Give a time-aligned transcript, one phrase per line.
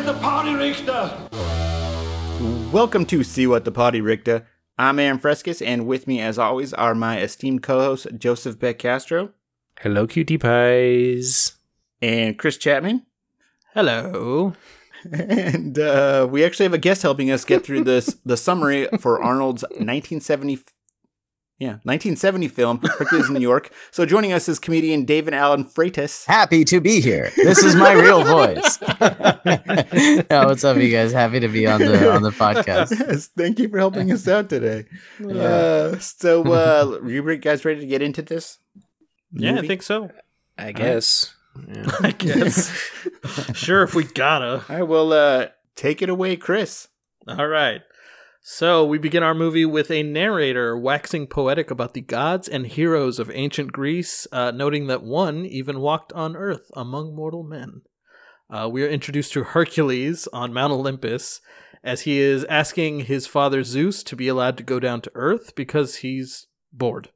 [0.00, 1.14] at the party, Richter.
[2.72, 4.46] Welcome to See What the Party Ricta.
[4.78, 9.32] I'm Aaron Frescus, and with me, as always, are my esteemed co-hosts Joseph Beck Castro
[9.80, 11.52] Hello, cutie pies.
[12.00, 13.04] and Chris Chapman.
[13.74, 14.54] Hello.
[15.12, 19.22] And uh, we actually have a guest helping us get through this the summary for
[19.22, 20.60] Arnold's 1970
[21.60, 23.70] yeah, 1970 film Hercules in New York.
[23.92, 26.24] So joining us is comedian David Allen Freitas.
[26.24, 27.30] Happy to be here.
[27.36, 28.78] This is my real voice.
[30.30, 31.12] yeah, what's up, you guys?
[31.12, 32.98] Happy to be on the on the podcast.
[32.98, 34.86] Yes, thank you for helping us out today.
[35.22, 38.58] Uh, so, uh, are you guys ready to get into this?
[39.32, 40.10] Yeah, I think so.
[40.56, 41.34] I guess.
[41.68, 41.90] Yeah.
[42.00, 42.70] I guess.
[43.54, 44.64] sure, if we gotta.
[44.68, 46.88] I will uh, take it away, Chris.
[47.26, 47.82] All right.
[48.42, 53.18] So we begin our movie with a narrator waxing poetic about the gods and heroes
[53.18, 57.82] of ancient Greece, uh, noting that one even walked on earth among mortal men.
[58.48, 61.42] Uh, we are introduced to Hercules on Mount Olympus
[61.84, 65.54] as he is asking his father Zeus to be allowed to go down to earth
[65.54, 67.10] because he's bored.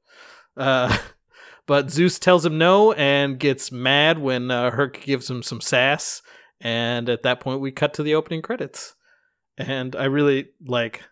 [0.59, 0.95] Uh,
[1.67, 6.21] but Zeus tells him no and gets mad when uh, Herc gives him some sass.
[6.61, 8.95] And at that point, we cut to the opening credits.
[9.57, 11.03] And I really like,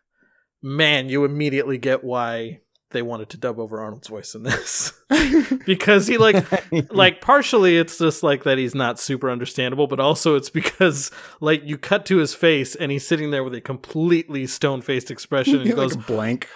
[0.62, 2.60] man, you immediately get why
[2.91, 4.92] they wanted to dub over Arnold's voice in this.
[5.66, 6.44] because he, like,
[6.92, 11.62] like partially it's just like that he's not super understandable, but also it's because, like,
[11.64, 15.56] you cut to his face and he's sitting there with a completely stone faced expression
[15.60, 16.48] and he goes, a blank.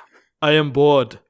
[0.42, 1.20] I am bored.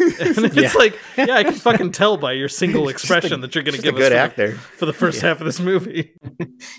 [0.00, 0.72] and it's Yeah.
[0.78, 3.94] like, yeah, I can fucking tell by your single expression that you're going to give
[3.96, 4.52] a good us for actor.
[4.78, 6.12] For the first half of this movie.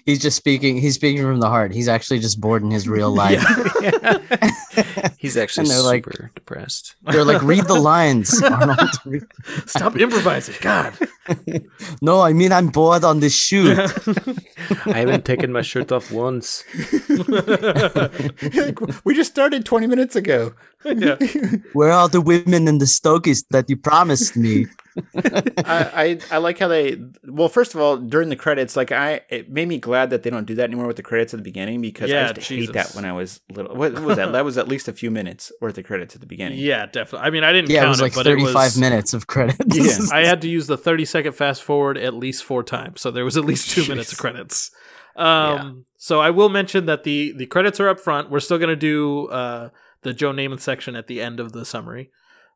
[0.06, 0.78] He's just speaking.
[0.78, 1.74] He's speaking from the heart.
[1.74, 3.44] He's actually just bored in his real life.
[5.24, 6.96] He's actually And they're like- super depressed.
[7.08, 8.92] They're like, read the lines, Arnold.
[9.66, 10.92] Stop improvising, God.
[12.02, 13.80] no, I mean I'm bored on this shoot.
[14.86, 16.66] I haven't taken my shirt off once.
[19.06, 20.54] we just started 20 minutes ago.
[20.84, 21.16] yeah.
[21.72, 24.68] Where are the women and the stokies that you promised me?
[25.16, 29.22] I, I I like how they well first of all during the credits like I
[29.30, 31.44] it made me glad that they don't do that anymore with the credits at the
[31.44, 33.76] beginning because yeah, I Yeah, used to hate that when I was little.
[33.76, 34.32] What was that?
[34.32, 36.60] that was at least a few minutes worth of credits at the beginning.
[36.60, 37.28] Yeah, definitely.
[37.28, 39.76] I mean, I didn't Yeah, it count was like it, 35 was, minutes of credits.
[39.76, 39.98] Yeah.
[40.18, 43.02] I had to use the 30 second fast forward at least four times.
[43.02, 44.72] So there was at least two minutes of credits.
[45.16, 48.30] Um, So I will mention that the, the credits are up front.
[48.30, 49.70] We're still going to do uh,
[50.02, 52.12] the Joe Namath section at the end of the summary.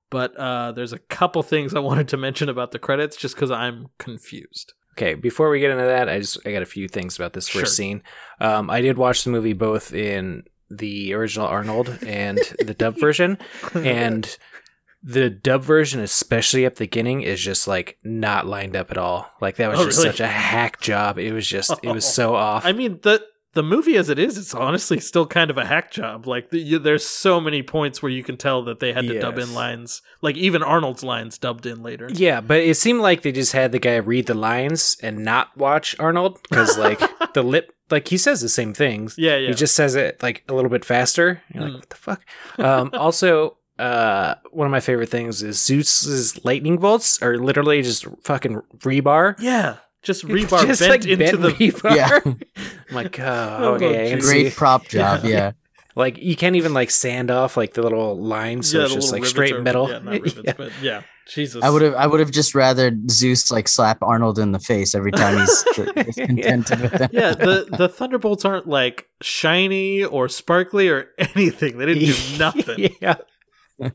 [0.09, 3.51] But uh, there's a couple things I wanted to mention about the credits just because
[3.51, 4.73] I'm confused.
[4.93, 7.47] Okay, before we get into that, I just I got a few things about this
[7.47, 7.65] first Sure.
[7.67, 8.03] scene.
[8.39, 13.37] Um, I did watch the movie both in the original Arnold and the dub version,
[13.75, 14.37] and
[15.03, 19.29] the dub version, especially at the beginning, is just like not lined up at all.
[19.39, 20.09] Like that was Oh, just really?
[20.09, 21.19] such a hack job.
[21.19, 22.65] It was just it was so off.
[22.65, 23.23] I mean, the
[23.57, 26.27] the movie as it is, it's honestly still kind of a hack job.
[26.27, 29.19] Like the, you, there's so many points where you can tell that they had to
[29.19, 32.07] dub in lines, like even Arnold's lines dubbed in later.
[32.13, 35.57] Yeah, but it seemed like they just had the guy read the lines and not
[35.57, 37.01] watch Arnold because, like,
[37.33, 39.15] the lip, like he says the same things.
[39.17, 39.47] Yeah, yeah.
[39.49, 41.41] He just says it like a little bit faster.
[41.51, 41.75] You're like, Mm.
[41.79, 42.21] what the fuck?
[42.59, 48.05] Um, also, uh, one of my favorite things is Zeus's lightning bolts are literally just
[48.23, 49.35] fucking rebar.
[49.39, 51.95] Yeah, just rebar Just, bent like, into bent the rebar.
[51.95, 52.19] Yeah.
[52.89, 54.07] I'm like, oh, Oh, okay.
[54.07, 54.19] I can.
[54.19, 55.23] Great prop job.
[55.23, 55.51] Yeah.
[55.95, 59.11] Like, you can't even like sand off like the little lines, so yeah, it's just
[59.11, 59.89] like straight are- metal.
[59.89, 60.53] Yeah, not rivets, Yeah.
[60.55, 61.63] but yeah, Jesus.
[61.63, 61.95] I would have.
[61.95, 65.63] I would have just rather Zeus like slap Arnold in the face every time he's
[65.95, 67.09] discontented with him.
[67.11, 71.79] Yeah, the the thunderbolts aren't like shiny or sparkly or anything.
[71.79, 72.95] They didn't do nothing.
[73.01, 73.15] yeah.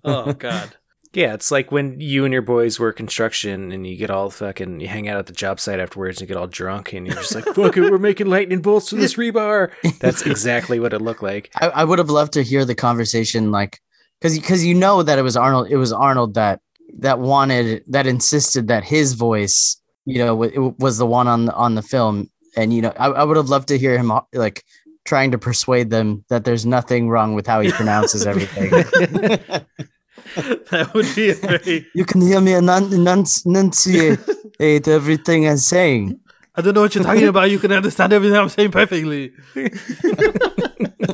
[0.05, 0.75] Oh God.
[1.15, 4.81] Yeah, it's like when you and your boys work construction and you get all fucking,
[4.81, 7.17] you hang out at the job site afterwards and you get all drunk and you're
[7.17, 9.71] just like, fuck it, we're making lightning bolts to this rebar.
[9.99, 11.51] That's exactly what it looked like.
[11.61, 13.79] I, I would have loved to hear the conversation, like,
[14.21, 15.69] because because you know that it was Arnold.
[15.69, 16.61] It was Arnold that
[16.99, 21.55] that wanted that insisted that his voice, you know, it was the one on the,
[21.55, 22.31] on the film.
[22.57, 24.65] And you know, I, I would have loved to hear him like
[25.05, 28.71] trying to persuade them that there's nothing wrong with how he pronounces everything.
[30.71, 31.87] that would be a very.
[31.95, 36.19] you can hear me enun- enunci- enunciate everything I'm saying.
[36.55, 37.51] I don't know what you're talking about.
[37.51, 39.33] You can understand everything I'm saying perfectly.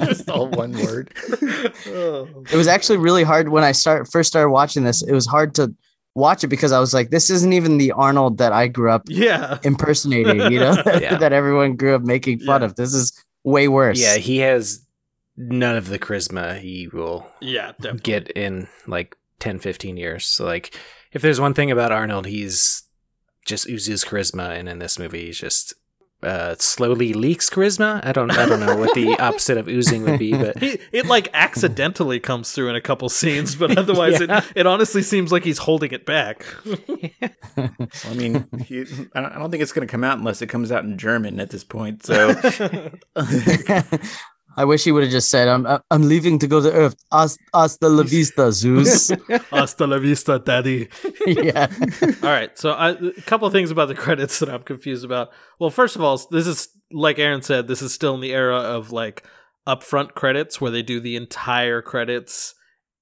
[0.05, 1.13] Just all one word.
[1.31, 5.03] It was actually really hard when I start first started watching this.
[5.03, 5.75] It was hard to
[6.15, 9.03] watch it because I was like, this isn't even the Arnold that I grew up
[9.09, 9.59] Yeah.
[9.63, 11.17] impersonating, you know, Yeah.
[11.19, 12.67] that everyone grew up making fun Yeah.
[12.67, 12.75] of.
[12.75, 13.13] This is
[13.45, 14.01] way worse.
[14.01, 14.85] Yeah, he has
[15.39, 18.01] none of the charisma he will Yeah, definitely.
[18.01, 20.25] get in like 10, 15 years.
[20.27, 20.75] So, like,
[21.13, 22.83] if there's one thing about Arnold, he's
[23.47, 24.59] just oozes charisma.
[24.59, 25.73] And in this movie, he's just
[26.21, 28.05] uh, slowly leaks charisma.
[28.05, 31.07] I don't I don't know what the opposite of oozing would be, but He, it
[31.07, 34.39] like accidentally comes through in a couple scenes, but otherwise Yeah.
[34.39, 36.45] it, it honestly seems like he's holding it back.
[37.57, 38.81] I mean, he,
[39.15, 40.99] I don't I don't think it's going to come out unless it comes out in
[40.99, 42.05] German at this point.
[42.05, 42.35] So
[44.59, 46.97] I wish he would have just said, "I'm uh, I'm leaving to go to Earth.
[47.13, 49.09] Hasta, hasta la vista, Zeus."
[49.53, 50.89] Hasta la vista, daddy.
[51.27, 51.69] yeah.
[52.25, 55.29] All right, so I, a couple of things about the credits that I'm confused about.
[55.61, 58.57] Well, first of all, this is like Aaron said, this is still in the era
[58.57, 59.25] of like
[59.65, 62.57] upfront credits where they do the entire credits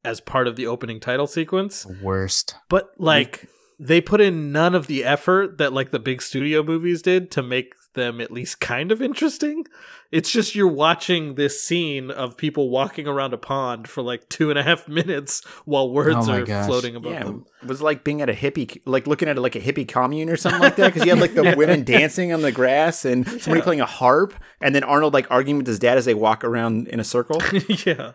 [0.04, 1.86] as part of the opening title sequence.
[2.02, 2.54] Worst.
[2.68, 3.48] But like
[3.78, 7.42] they put in none of the effort that like the big studio movies did to
[7.42, 9.64] make them at least kind of interesting.
[10.12, 14.50] It's just you're watching this scene of people walking around a pond for like two
[14.50, 16.66] and a half minutes while words Oh are gosh.
[16.66, 17.44] floating above yeah, them.
[17.62, 20.36] it was like being at a hippie, like looking at like a hippie commune or
[20.36, 20.94] something like that.
[20.94, 23.64] Because you had like the women dancing on the grass and somebody Yeah.
[23.64, 26.86] playing a harp, and then Arnold like arguing with his dad as they walk around
[26.86, 27.42] in a circle.
[27.84, 28.12] yeah.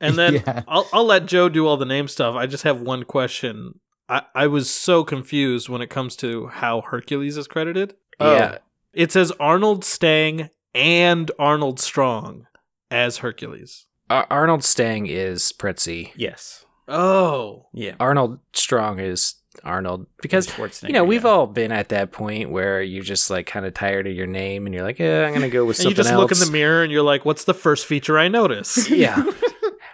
[0.00, 0.62] And then Yeah.
[0.66, 2.34] I'll I'll let Joe do all the name stuff.
[2.34, 3.80] I just have one question.
[4.08, 7.94] I, I was so confused when it comes to how Hercules is credited.
[8.18, 8.34] Oh.
[8.34, 8.58] yeah,
[8.92, 12.46] It says Arnold Stang and Arnold Strong
[12.90, 13.86] as Hercules.
[14.08, 16.10] Ar- Arnold Stang is Pretzi.
[16.16, 16.64] yes.
[16.88, 17.66] Oh.
[17.72, 17.94] Yeah.
[18.00, 20.48] Arnold Strong is Arnold because
[20.82, 21.30] you know we've yeah.
[21.30, 24.66] all been at that point where you're just like kind of tired of your name
[24.66, 26.18] and you're like, yeah, I'm gonna go with And you just else.
[26.20, 28.90] look in the mirror and you're like, what's the first feature I notice?
[28.90, 29.22] yeah.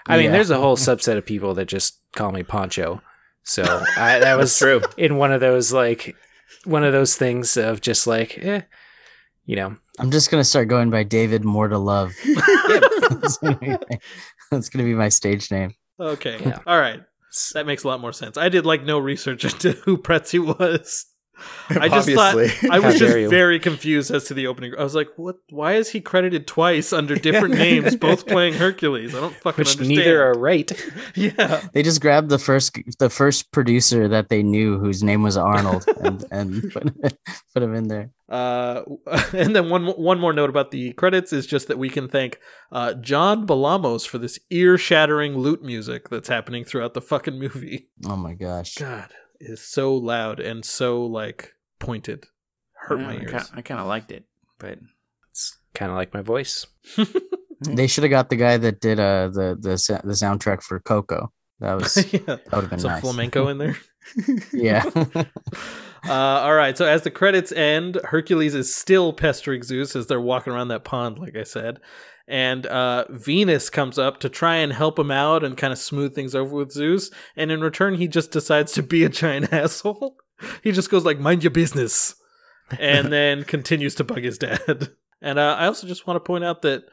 [0.06, 0.32] I mean, Yeah.
[0.32, 3.02] there's a whole subset of people that just call me Poncho.
[3.43, 3.62] So
[3.96, 4.81] I, that was true.
[4.96, 6.16] in one of those like
[6.64, 8.62] one of those things of just like, eh,
[9.46, 12.14] you know, I'm just gonna start going by David More to Love.
[13.08, 13.76] that's, gonna be,
[14.50, 15.72] that's gonna be my stage name.
[15.98, 16.38] Okay.
[16.40, 16.58] Yeah.
[16.66, 17.00] All right.
[17.54, 18.37] That makes a lot more sense.
[18.37, 21.06] I did like no research into who Pretzi was.
[21.71, 22.49] I just Obviously.
[22.49, 23.29] thought I was just you.
[23.29, 24.75] very confused as to the opening.
[24.79, 25.37] I was like, "What?
[25.50, 29.73] Why is he credited twice under different names, both playing Hercules?" I don't fucking which
[29.73, 29.88] understand.
[29.88, 30.71] neither are right.
[31.15, 35.37] yeah, They just grabbed the first the first producer that they knew whose name was
[35.37, 36.94] Arnold and, and put,
[37.55, 38.11] put him in there.
[38.29, 38.82] Uh,
[39.32, 42.41] and then one one more note about the credits is just that we can thank
[42.73, 47.89] uh, John Balamos for this ear shattering lute music that's happening throughout the fucking movie.
[48.05, 48.75] Oh my gosh.
[48.77, 52.27] God, it is so loud and so like pointed.
[52.75, 53.50] Hurt Yeah, my I ears.
[53.55, 54.25] I kind of liked it,
[54.59, 54.79] but
[55.31, 56.67] It's kind of like my voice.
[57.61, 59.71] They should have got the guy that did uh the the
[60.05, 61.33] the soundtrack for Coco.
[61.61, 63.00] That was yeah, that would have been some nice.
[63.00, 63.77] flamenco in there.
[64.53, 64.85] Yeah.
[66.06, 66.77] Uh, all right.
[66.79, 70.85] So as the credits end, Hercules is still pestering Zeus as they're walking around that
[70.85, 71.81] pond, like I said.
[72.28, 76.14] And uh, Venus comes up to try and help him out and kind of smooth
[76.14, 77.11] things over with Zeus.
[77.37, 80.17] And in return, he just decides to be a giant asshole.
[80.62, 82.17] He just goes like, "Mind your business,"
[82.78, 84.90] and then continues to bug his dad.
[85.23, 86.84] And uh, I also just want to point out that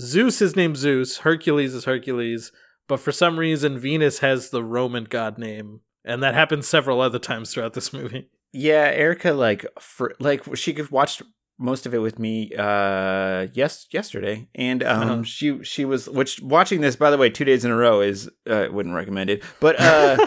[0.00, 2.52] Zeus is named Zeus, Hercules is Hercules,
[2.88, 7.18] but for some reason Venus has the Roman god name, and that happens several other
[7.18, 8.30] times throughout this movie.
[8.52, 11.22] yeah, Erica like for like she could watch
[11.58, 14.48] most of it with me uh yes yesterday.
[14.54, 15.22] And um Uh-huh.
[15.22, 18.28] she she was which watching this by the way two days in a row is
[18.48, 19.42] uh wouldn't recommend it.
[19.60, 20.16] But uh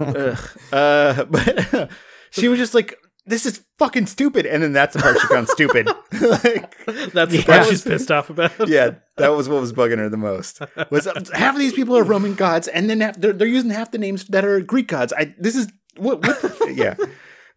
[0.00, 1.90] ugh, uh but
[2.30, 2.94] she was just like
[3.26, 4.46] this is fucking stupid.
[4.46, 5.86] And then that's the part she found stupid.
[6.20, 7.44] Like That's the Yeah.
[7.44, 8.52] part she's pissed off about.
[8.68, 10.60] yeah that was what was bugging her the most.
[10.90, 13.70] Was uh, half of these people are roman gods and then half, they're, they're using
[13.70, 15.12] half the names that are greek gods.
[15.12, 16.94] I this is what, what yeah.
[16.98, 17.06] I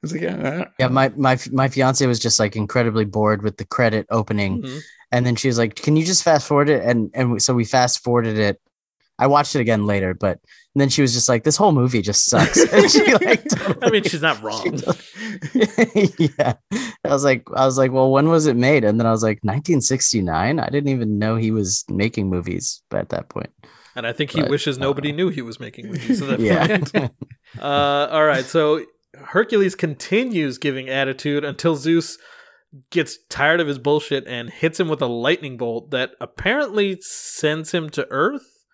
[0.02, 3.66] was like, yeah, yeah, my my my fiance was just like incredibly bored with the
[3.66, 4.80] credit opening, Mhm.
[5.12, 7.66] and then she was like, "Can you just fast forward it?" And and so we
[7.66, 8.60] fast forwarded it.
[9.20, 10.40] I watched it again later, but
[10.74, 13.44] then she was just like, "This whole movie just sucks." And she like,
[13.84, 14.80] I mean, she's not wrong.
[15.54, 16.54] yeah.
[17.04, 18.84] I was like, I was like, well, when was it made?
[18.84, 20.60] And then I was like, 1969.
[20.60, 23.52] I didn't even know he was making movies at that point.
[23.96, 26.78] And I think he But, wishes nobody knew he was making movies at that Yeah.
[26.78, 27.12] point.
[27.60, 32.18] Uh, all right, so Hercules continues giving attitude until Zeus
[32.90, 37.72] gets tired of his bullshit and hits him with a lightning bolt that apparently sends
[37.72, 38.66] him to Earth,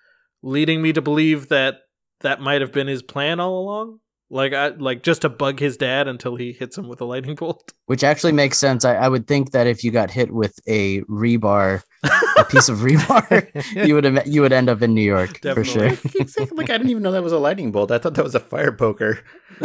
[0.44, 1.78] leading me to believe that
[2.22, 4.00] that might have been his plan all along.
[4.30, 7.36] Like, I like just to bug his dad until he hits him with a lightning
[7.40, 7.74] bolt.
[7.86, 8.84] Which actually makes sense.
[8.84, 12.80] I, I would think that if you got hit with a rebar, a piece of
[12.80, 13.50] rebar,
[13.88, 15.88] you would have, you would end up in New York for sure.
[15.88, 16.58] Exactly.
[16.58, 17.92] Like I didn't even know that was a lightning bolt.
[17.92, 19.20] I thought that was a fire poker.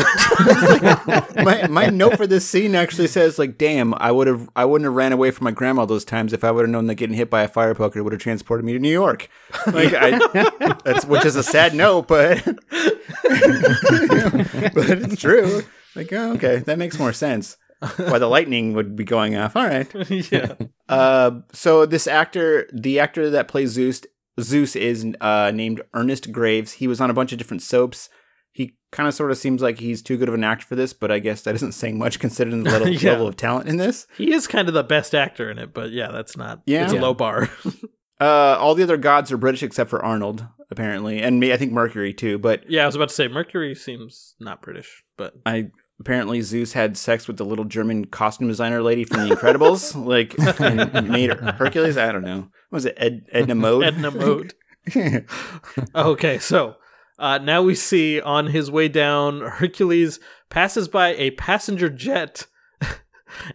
[1.44, 4.86] my my note for this scene actually says like, "Damn, I would have I wouldn't
[4.86, 7.16] have ran away from my grandma those times if I would have known that getting
[7.16, 9.28] hit by a fire poker would have transported me to New York."
[9.66, 10.18] Like I,
[10.84, 12.56] that's which is a sad note, but but
[14.88, 15.62] it's true.
[15.94, 17.58] Like oh, okay, that makes more sense.
[17.96, 19.56] Why the lightning would be going off.
[19.56, 19.90] All right.
[20.32, 20.54] yeah.
[20.88, 24.02] Uh, so this actor, the actor that plays Zeus,
[24.40, 26.72] Zeus is uh, named Ernest Graves.
[26.72, 28.08] He was on a bunch of different soaps.
[28.52, 30.92] He kind of sort of seems like he's too good of an actor for this,
[30.92, 33.12] but I guess that isn't saying much considering the level, Yeah.
[33.12, 34.06] level of talent in this.
[34.18, 36.60] He is kind of the best actor in it, but yeah, that's not.
[36.66, 36.84] Yeah.
[36.84, 37.02] It's a Yeah.
[37.02, 37.48] low bar.
[38.20, 41.72] Uh, all the other gods are British except for Arnold, apparently, and me, I think
[41.72, 42.38] Mercury too.
[42.38, 46.72] But yeah, I was about to say Mercury seems not British, but I apparently Zeus
[46.72, 51.30] had sex with the little German costume designer lady from The Incredibles, like and made
[51.32, 51.96] Hercules.
[51.96, 52.48] I don't know.
[52.70, 53.84] What was it Ed, Edna Mode?
[53.84, 54.54] Edna Mode.
[55.94, 56.74] Okay, so
[57.20, 60.18] uh, now we see on his way down, Hercules
[60.50, 62.48] passes by a passenger jet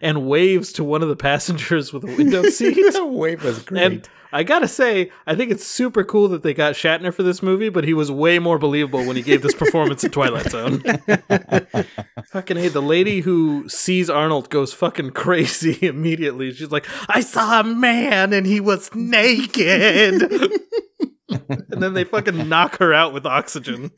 [0.00, 2.76] and waves to one of the passengers with a window seat.
[2.94, 3.82] the wave was great.
[3.82, 7.42] And I gotta say, I think it's super cool that they got Shatner for this
[7.42, 10.82] movie, but he was way more believable when he gave this performance in Twilight Zone.
[12.26, 16.52] fucking hey, the lady who sees Arnold goes fucking crazy immediately.
[16.52, 20.22] She's like, I saw a man and he was naked.
[21.28, 23.90] and then they fucking knock her out with oxygen.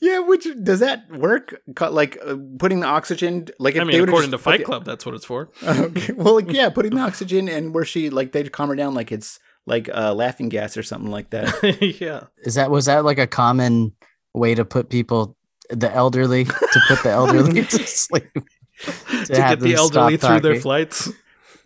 [0.00, 1.60] Yeah, which does that work?
[1.80, 4.58] Like uh, putting the oxygen, like if I mean, would've according to just put Fight
[4.60, 5.50] the- Club, that's what it's for.
[5.66, 6.12] Okay.
[6.12, 9.12] Well, like, yeah, putting the oxygen and where she like they'd calm her down like
[9.12, 11.78] it's like uh, laughing gas or something like that.
[12.00, 12.24] yeah.
[12.44, 13.92] Is that was that like a common
[14.34, 15.36] way to put people,
[15.68, 18.32] the elderly, to put the elderly to sleep?
[18.34, 21.10] To, To have get the elderly through their flights.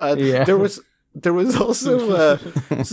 [0.00, 0.44] Uh, Yeah.
[0.44, 0.80] There was
[1.14, 2.38] there was also uh,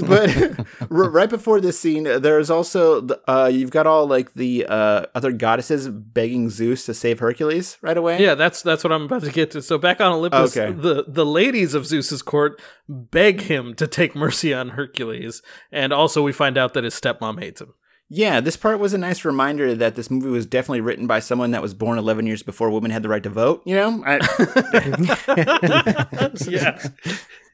[0.07, 5.05] but right before this scene uh, there's also uh, you've got all like the uh,
[5.15, 8.21] other goddesses begging Zeus to save Hercules right away.
[8.21, 9.61] Yeah, that's that's what I'm about to get to.
[9.61, 10.71] So back on Olympus, Okay.
[10.71, 16.21] the the ladies of Zeus's court beg him to take mercy on Hercules, and also
[16.21, 17.73] we find out that his stepmom hates him.
[18.13, 21.51] Yeah, this part was a nice reminder that this movie was definitely written by someone
[21.51, 23.61] that was born 11 years before women had the right to vote.
[23.65, 24.17] You know, I,
[26.49, 26.77] yeah,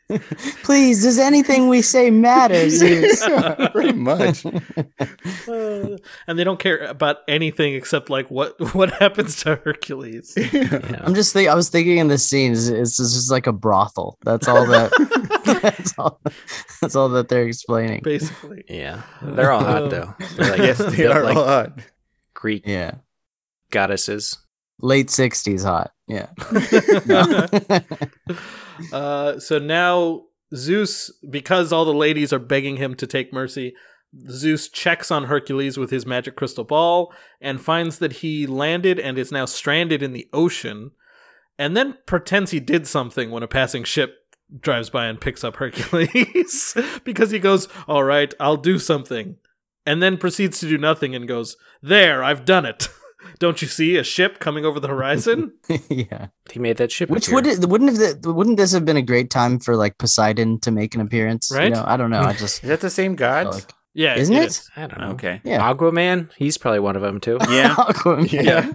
[0.63, 3.23] Please, does anything we say matter, Zeus?
[3.71, 4.45] pretty much.
[4.45, 5.97] Uh,
[6.27, 10.33] and they don't care about anything except like what what happens to Hercules.
[10.37, 11.01] Yeah.
[11.03, 14.17] I'm just think I was thinking in this scene it's just like a brothel.
[14.23, 14.91] That's all that.
[15.61, 16.21] that's all.
[16.81, 18.01] That's all that they're explaining.
[18.03, 19.01] Basically, Yeah.
[19.21, 20.15] They're all hot though.
[20.35, 21.79] They're like, yes, they are like all hot.
[22.33, 22.95] Greek Yeah,
[23.71, 24.37] goddesses.
[24.79, 25.91] Late '60s hot.
[26.07, 26.27] Yeah.
[28.93, 30.23] uh, so now
[30.55, 33.73] Zeus, because all the ladies are begging him to take mercy,
[34.29, 39.17] Zeus checks on Hercules with his magic crystal ball and finds that he landed and
[39.17, 40.91] is now stranded in the ocean,
[41.59, 44.15] and then pretends he did something when a passing ship
[44.59, 49.37] drives by and picks up Hercules because he goes, "All right, I'll do something."
[49.85, 52.87] And then proceeds to do nothing and goes, "There, I've done it."
[53.39, 55.53] Don't you see a ship coming over the horizon?
[55.89, 56.27] yeah.
[56.51, 57.09] He made that ship.
[57.09, 57.35] Which appear.
[57.35, 60.59] would it, wouldn't have the, wouldn't this have been a great time for like Poseidon
[60.61, 61.51] to make an appearance?
[61.51, 61.71] You Right?
[61.73, 62.21] know, I don't know.
[62.21, 63.57] I just Is that the same felt gods?
[63.65, 64.47] like Yeah, isn't it?
[64.47, 64.69] is.
[64.75, 65.11] I don't know.
[65.11, 65.41] Okay.
[65.43, 65.61] Yeah.
[65.73, 67.37] Aquaman, he's probably one of them too.
[67.49, 67.73] Yeah.
[67.77, 68.31] Aquaman.
[68.31, 68.73] Yeah.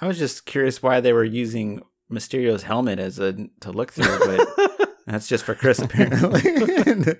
[0.00, 4.18] I was just curious why they were using Mysterio's helmet as a to look through,
[4.18, 7.16] but that's just for Chris apparently.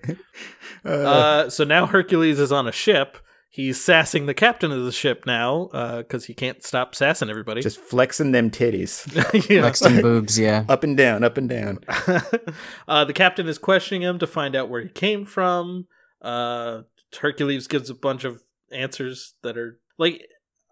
[0.84, 3.18] uh, Uh, so now Hercules is on a ship.
[3.52, 5.66] He's sassing the captain of the ship now
[5.98, 7.60] because he can't stop sassing everybody.
[7.62, 9.04] just flexing them titties
[9.50, 9.62] Yeah.
[9.62, 10.38] Lexington boobs.
[10.38, 10.64] Yeah.
[10.68, 11.80] up and down, up and down.
[12.88, 15.88] uh, the captain is questioning him to find out where he came from.
[16.22, 16.82] Uh,
[17.20, 18.40] Hercules gives a bunch of
[18.70, 20.22] answers that are like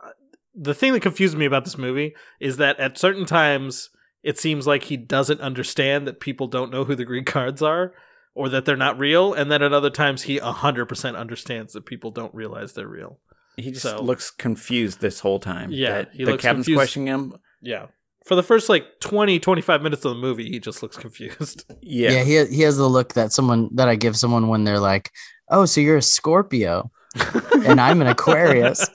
[0.04, 0.10] uh,
[0.54, 3.90] the thing that confused me about this movie is that at certain times
[4.22, 7.92] it seems like he doesn't understand that people don't know who the Greek cards are
[8.38, 12.10] or that they're not real, and then at other times he 100% understands that people
[12.10, 13.18] don't realize they're real.
[13.56, 15.70] He just So- looks confused this whole time.
[15.72, 16.78] Yeah, that he the looks captain's confused.
[16.78, 17.34] questioning him.
[17.60, 17.86] Yeah.
[18.24, 21.64] For the first like 20, 25 minutes of the movie, he just looks confused.
[21.82, 22.24] Yeah, Yeah.
[22.24, 25.10] he he has the look that someone that I give someone when they're like,
[25.50, 26.90] "Oh, so you're a Scorpio
[27.66, 28.86] and I'm an Aquarius."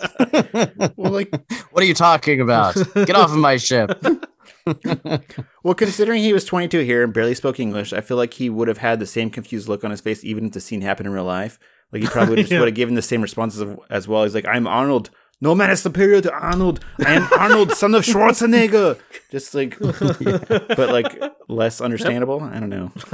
[0.96, 1.32] well, like,
[1.72, 2.76] what are you talking about?
[2.94, 3.90] Get off of my ship.
[5.64, 8.68] Well, considering he was 22 here and barely spoke English, I feel like he would
[8.68, 11.14] have had the same confused look on his face, even if the scene happened in
[11.14, 11.60] real life.
[11.92, 12.60] Like he probably just Yeah.
[12.60, 14.24] would have given the same responses as well.
[14.24, 15.10] He's like, "I'm Arnold.
[15.42, 16.84] No man is superior to Arnold.
[17.06, 19.00] I am Arnold, son of Schwarzenegger."
[19.32, 22.42] Just like, but like less understandable.
[22.42, 22.92] I don't know.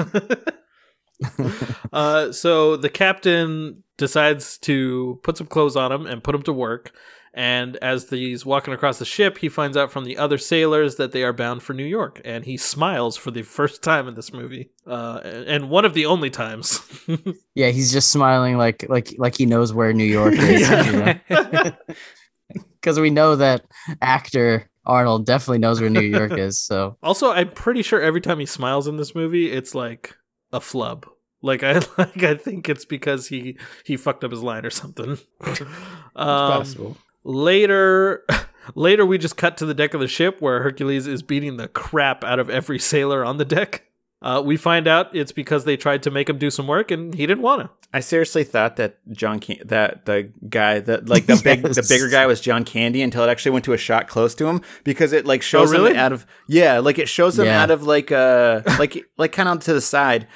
[1.93, 6.53] uh, so the captain decides to put some clothes on him and put him to
[6.53, 6.91] work.
[7.33, 11.11] And as he's walking across the ship, he finds out from the other sailors that
[11.11, 12.19] they are bound for New York.
[12.25, 16.05] And he smiles for the first time in this movie, uh, and one of the
[16.07, 16.79] only times.
[17.55, 20.61] Yeah, he's just smiling like like like he knows where New York is.
[20.69, 21.71] Yeah.
[22.81, 23.65] Because we know that
[24.01, 26.59] actor Arnold definitely knows where New York is.
[26.59, 30.15] So Also, I'm pretty sure every time he smiles in this movie, it's like
[30.53, 31.05] a flub.
[31.41, 35.17] Like I like I think it's because he he fucked up his line or something.
[36.15, 36.95] um,
[37.29, 38.25] later
[38.75, 41.67] later we just cut to the deck of the ship where Hercules is beating the
[41.67, 43.85] crap out of every sailor on the deck.
[44.21, 47.13] Uh, we find out it's because they tried to make him do some work and
[47.13, 47.69] he didn't want to.
[47.93, 52.09] I seriously thought that John Can- that the guy that like the big the bigger
[52.11, 55.13] guy was John Candy until it actually went to a shot close to him because
[55.13, 55.91] it like shows really?
[55.91, 57.63] him out of yeah like it shows him Yeah.
[57.63, 60.27] out of like uh like like kind of to the side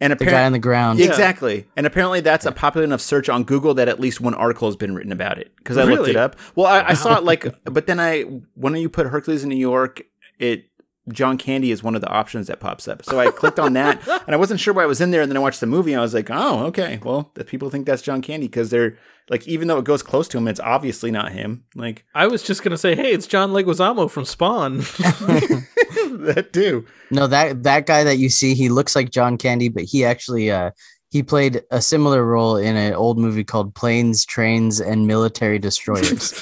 [0.00, 0.98] and the guy on the ground.
[0.98, 1.06] Yeah.
[1.06, 4.68] exactly and apparently that's a popular enough search on Google that at least one article
[4.68, 6.36] has been written about it because I looked it up.
[6.54, 8.22] Well, I, I saw it like but then I
[8.54, 10.02] when you put Hercules in New York
[10.38, 10.69] it.
[11.12, 13.04] John Candy is one of the options that pops up.
[13.04, 15.22] So I clicked on that and I wasn't sure why it was in there.
[15.22, 17.00] And then I watched the movie and I was like, oh, okay.
[17.02, 18.96] Well, the people think that's John Candy because they're
[19.28, 21.64] like, even though it goes close to him, it's obviously not him.
[21.74, 24.78] Like I was just gonna say, hey, it's John Leguizamo from Spawn.
[24.78, 26.86] that too.
[27.10, 30.50] No, that that guy that you see, he looks like John Candy, but he actually
[30.50, 30.70] uh
[31.10, 36.32] he played a similar role in an old movie called Planes, Trains, and Military Destroyers.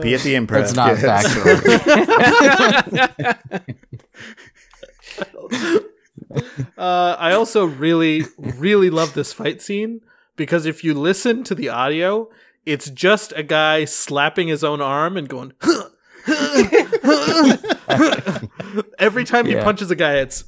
[0.00, 0.72] Be at the impress.
[0.72, 1.56] That's not factual.
[6.78, 10.00] Uh, I also really, really love this fight scene
[10.36, 12.28] because if you listen to the audio,
[12.64, 15.52] it's just a guy slapping his own arm and going.
[18.98, 19.64] Every time he Yeah.
[19.64, 20.44] punches a guy, it's.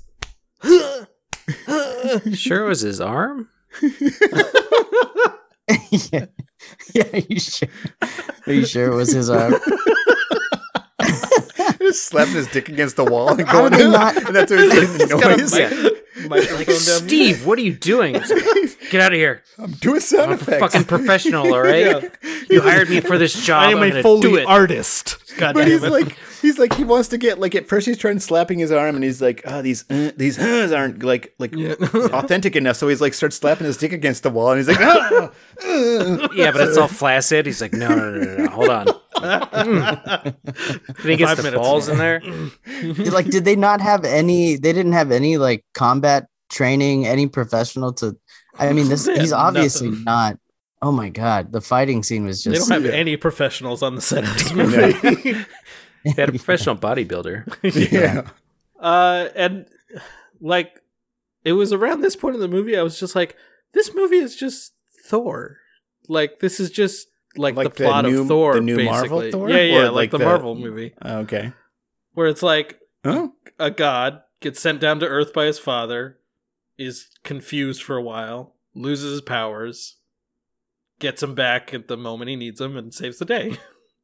[2.34, 3.48] Sure, it was his arm.
[5.90, 6.26] yeah.
[6.94, 7.68] yeah, are you sure?
[8.46, 9.54] Are you sure it was his uh, arm?
[11.78, 14.50] Just slapping his dick against the wall and How going, did they not- and that's
[14.50, 15.52] what he's getting the got noise.
[15.52, 18.12] mic- microphone Like, Steve, what are you doing?
[18.90, 19.42] Get out of here!
[19.58, 20.60] I'm doing sound I'm a effects.
[20.60, 22.10] fucking professional, all right?
[22.50, 23.62] You hired me for this job.
[23.62, 24.46] I am I'm a gonna do Foley it.
[24.46, 25.18] artist.
[25.38, 25.90] God But damn he's it.
[25.90, 28.94] like, he's like, he wants to get like at first he's trying slapping his arm
[28.96, 31.74] and he's like, oh, these uh, these uhs aren't like like Yeah.
[32.12, 32.76] authentic enough.
[32.76, 35.30] So he's like starts slapping his dick against the wall and he's like, ah,
[35.64, 36.28] uh.
[36.34, 37.46] Yeah, but it's all flaccid.
[37.46, 38.50] He's like, no, no, no, no, no.
[38.50, 38.86] hold on.
[39.22, 40.34] Mm.
[40.44, 41.60] Then he gets Five the minutes.
[41.60, 42.20] balls in there.
[43.12, 44.56] like, did they not have any?
[44.56, 48.16] They didn't have any like combat training, any professional to.
[48.58, 50.04] I mean, this They he's obviously nothing.
[50.04, 50.38] not.
[50.80, 54.00] Oh my god, the fighting scene was just they don't have any professionals on the
[54.02, 55.44] set of this movie.
[56.04, 57.92] They had a professional bodybuilder.
[57.92, 58.28] yeah.
[58.78, 59.66] Uh, and
[60.40, 60.80] like,
[61.44, 63.36] it was around this point in the movie, I was just like,
[63.72, 64.74] this movie is just
[65.06, 65.58] Thor.
[66.08, 68.54] Like, this is just like, Like the the plot new- of Thor.
[68.54, 69.32] the new Marvel basically.
[69.32, 69.50] Thor?
[69.50, 71.52] Yeah, yeah, Or like, like the, the- Marvel movie, Okay.
[72.14, 73.32] where it's like Oh.
[73.58, 76.18] a god gets sent down to Earth by his father,
[76.78, 79.96] is confused for a while, loses his powers,
[80.98, 83.56] gets him back at the moment he needs him, and saves the day.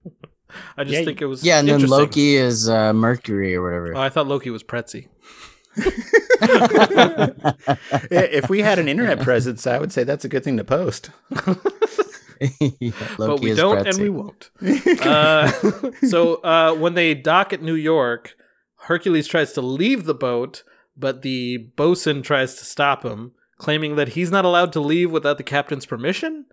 [0.77, 1.87] I just Yeah, think it was Yeah, and then.
[1.87, 3.97] Loki is uh, Mercury or Oh, whatever.
[3.97, 5.09] I thought Loki was Pretzi.
[8.11, 11.11] if we had an internet presence, I would say that's a good thing to post.
[12.61, 13.95] Yeah, but we is don't Pretzi.
[13.95, 14.51] and we won't.
[15.05, 15.51] Uh,
[16.07, 18.37] so uh, when they dock at New York,
[18.83, 20.63] Hercules tries to leave the boat,
[20.97, 25.37] but the bosun tries to stop him, claiming that he's not allowed to leave without
[25.37, 26.45] the captain's permission.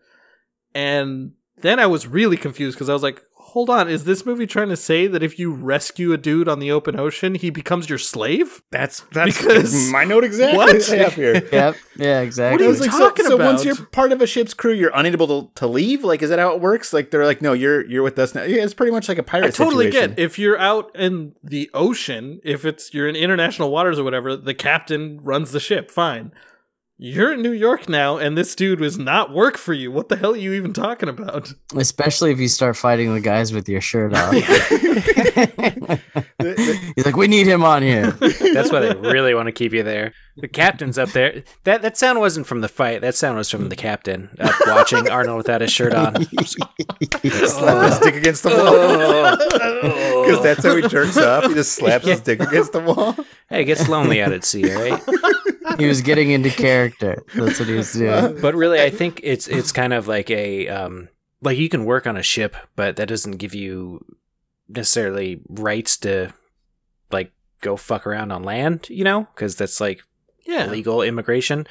[0.74, 3.22] And then I was really confused because I was like,
[3.56, 6.60] hold on, is this movie trying to say that if you rescue a dude on
[6.60, 8.62] the open ocean, he becomes your slave?
[8.70, 10.58] That's that's Because- my note exactly.
[10.58, 10.90] What?
[10.92, 11.42] I have here.
[11.52, 11.76] Yep.
[11.96, 12.20] Yeah.
[12.20, 12.68] Exactly.
[12.68, 14.92] What are you like, talking so, so once you're part of a ship's crew, you're
[14.94, 16.04] unable to, to leave.
[16.04, 16.92] Like, is that how it works?
[16.92, 18.44] Like, they're like, no, you're you're with us now.
[18.44, 19.48] Yeah, it's pretty much like a pirate.
[19.48, 20.16] I totally situation.
[20.16, 24.36] get if you're out in the ocean, if it's you're in international waters or whatever,
[24.36, 25.90] the captain runs the ship.
[25.90, 26.34] Fine.
[26.98, 29.92] You're in New York now, and this dude was not work for you.
[29.92, 31.52] What the hell are you even talking about?
[31.76, 34.34] Especially if you start fighting the guys with your shirt off.
[36.38, 38.12] The- the- He's like, we need him on here.
[38.12, 40.14] That's why they really want to keep you there.
[40.38, 41.44] The captain's up there.
[41.64, 43.02] That that sound wasn't from the fight.
[43.02, 46.24] That sound was from the captain up watching Arnold without his shirt on.
[46.26, 50.24] slap his dick against the wall oh.
[50.26, 51.46] because that's how he jerks up.
[51.46, 53.16] He just slaps his dick against the wall.
[53.50, 55.02] Hey, it gets lonely out at sea, right?
[55.78, 57.24] he was getting into character.
[57.36, 58.40] That's what he was doing.
[58.42, 61.10] But really, I think it's it's kind of like a um,
[61.42, 64.04] like you can work on a ship, but that doesn't give you
[64.68, 66.34] necessarily rights to
[67.12, 67.32] like
[67.62, 70.02] go fuck around on land, you know, because that's like
[70.46, 70.66] Yeah.
[70.66, 71.68] illegal immigration.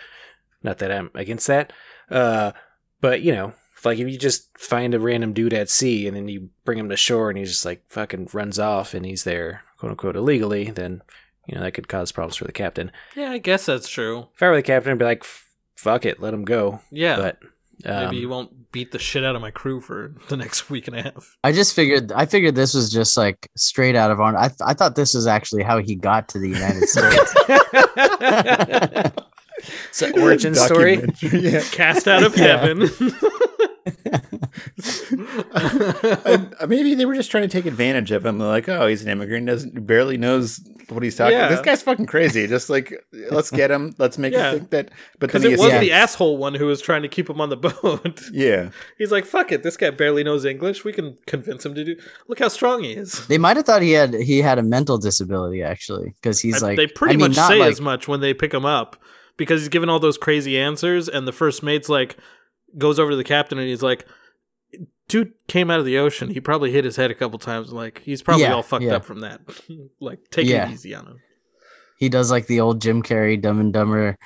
[0.62, 1.72] Not that I'm against that,
[2.10, 2.52] uh,
[3.00, 3.52] but you know,
[3.84, 6.88] like if you just find a random dude at sea and then you bring him
[6.88, 10.70] to shore and he just like fucking runs off and he's there quote unquote illegally,
[10.70, 11.02] then
[11.46, 12.90] you know that could cause problems for the captain.
[13.16, 14.28] Yeah, I guess that's true.
[14.34, 15.24] If I were the captain, I'd be like,
[15.76, 16.80] fuck it, let him go.
[16.90, 17.16] Yeah.
[17.16, 17.38] But
[17.84, 20.86] Maybe he Um, won't beat the shit out of my crew for the next week
[20.86, 21.36] and a half.
[21.42, 24.44] I just figured I figured this was just like straight out of Arnold.
[24.44, 27.34] I, th- I thought this was actually how he got to the United States.
[29.88, 31.02] it's an origin story.
[31.20, 31.62] Yeah.
[31.72, 32.58] Cast out of Yeah.
[32.58, 32.88] heaven.
[35.54, 38.38] And, uh, maybe they were just trying to take advantage of him.
[38.38, 41.36] They're like, oh, he's an immigrant, doesn't barely knows what he's talking.
[41.36, 41.48] Yeah.
[41.48, 42.46] This guy's fucking crazy.
[42.46, 42.92] Just like,
[43.30, 43.94] let's get him.
[43.98, 44.50] Let's make Yeah.
[44.52, 44.90] him think that.
[45.18, 45.80] But Because then he it was escapes.
[45.86, 48.22] the asshole one who was trying to keep him on the boat.
[48.32, 50.84] Yeah, He's like, fuck it, this guy barely knows English.
[50.84, 51.96] We can convince him to do.
[52.28, 53.26] Look how strong he is.
[53.28, 56.68] they might have thought he had he had a mental disability actually because he's I-
[56.68, 58.64] like they pretty I mean, much not say like, as much when they pick him
[58.64, 58.96] up
[59.36, 62.16] because he's given all those crazy answers, and the first mate's like
[62.78, 64.06] goes over to the captain and he's like,
[65.08, 66.30] "Dude came out of the ocean.
[66.30, 67.72] He probably hit his head a couple times.
[67.72, 68.96] Like he's probably Yeah, all fucked yeah.
[68.96, 69.40] up from that.
[70.00, 70.68] like take Yeah.
[70.68, 71.16] it easy on him."
[71.98, 74.18] he does like the old Jim Carrey Dumb and Dumber.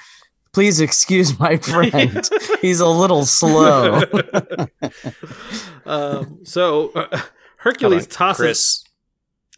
[0.53, 2.29] Please excuse my friend.
[2.63, 4.01] he's a little slow.
[5.87, 7.21] um, so uh,
[7.59, 8.39] Hercules on, tosses.
[8.41, 8.85] Chris,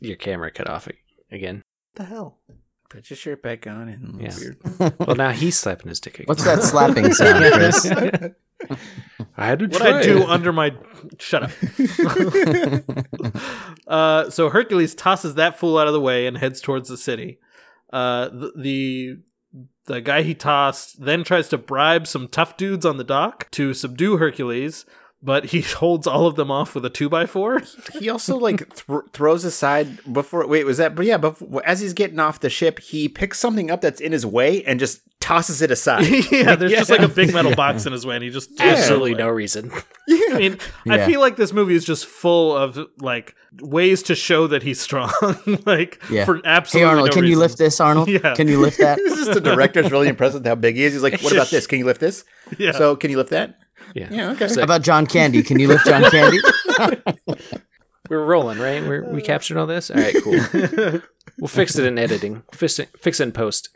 [0.00, 0.88] your camera cut off
[1.30, 1.62] again.
[1.94, 2.38] What the hell?
[2.90, 4.34] Put your shirt back on and Yeah.
[4.38, 4.58] weird.
[5.06, 6.26] Well, now he's slapping his dick again.
[6.26, 7.86] What's that slapping sound, Chris?
[9.36, 10.74] I had to What try I do under my
[11.18, 11.50] shut up.
[13.86, 17.38] uh, so Hercules tosses that fool out of the way and heads towards the city.
[17.92, 19.18] Uh, the, the
[19.86, 23.74] the guy he tossed then tries to bribe some tough dudes on the dock to
[23.74, 24.84] subdue Hercules,
[25.22, 27.62] but he holds all of them off with a two by four.
[27.98, 30.46] he also like thr throws aside before.
[30.46, 30.94] Wait, was that?
[30.94, 34.12] But yeah, before, as he's getting off the ship, he picks something up that's in
[34.12, 36.06] his way and just tosses it aside.
[36.32, 39.14] yeah, there's just like a big metal box in his way, and he just Absolutely
[39.14, 39.70] no reason.
[40.08, 44.46] I mean, I feel like this movie is just full of like ways to show
[44.46, 45.12] that he's strong,
[45.66, 46.24] like Yeah.
[46.24, 46.88] for Hey absolutely.
[46.88, 48.08] Arnold, no can you lift this, Arnold?
[48.08, 48.34] Yeah.
[48.34, 48.96] Can you lift that?
[48.96, 50.94] This is the director's really impressed with how big he is.
[50.94, 51.66] He's like, "What about this?
[51.66, 52.24] Can you lift this?
[52.58, 52.72] Yeah.
[52.72, 53.59] So can you lift that?
[53.94, 54.08] Yeah.
[54.10, 54.48] Yeah, okay.
[54.54, 55.42] How about John Candy?
[55.42, 56.38] Can you lift John Candy?
[58.08, 58.82] We're rolling, right?
[58.82, 59.90] We're, we captured all this?
[59.90, 60.32] All right, cool.
[61.38, 62.42] we'll fix it in editing.
[62.52, 63.68] Fix it, fix it in post.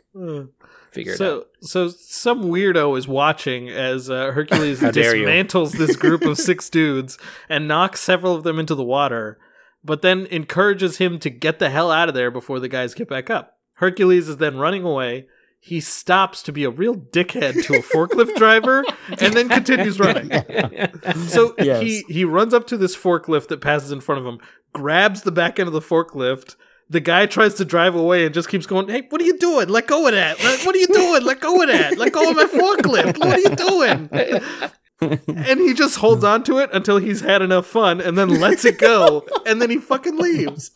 [0.91, 1.47] Figure it out.
[1.61, 5.25] so, so some weirdo is watching as uh, Hercules How dare you.
[5.25, 9.37] dismantles this group of six dudes and knocks several of them into the water,
[9.83, 13.07] but then encourages him to get the hell out of there before the guys get
[13.07, 13.57] back up.
[13.75, 15.27] Hercules is then running away.
[15.59, 18.83] He stops to be a real dickhead to a forklift driver
[19.19, 20.29] and then continues running.
[21.27, 21.81] So Yes.
[21.81, 24.39] he he runs up to this forklift that passes in front of him,
[24.73, 26.55] grabs the back end of the forklift.
[26.87, 29.69] The guy tries to drive away and just keeps going, "Hey, what are you doing?
[29.69, 30.37] Let go of that!
[30.43, 31.23] Let- what are you doing?
[31.23, 31.97] Let go of that!
[31.97, 33.17] Let go of my forklift!
[33.17, 34.71] What are you doing?"
[35.35, 38.65] and he just holds on to it until he's had enough fun, and then lets
[38.65, 40.69] it go, and then he fucking leaves.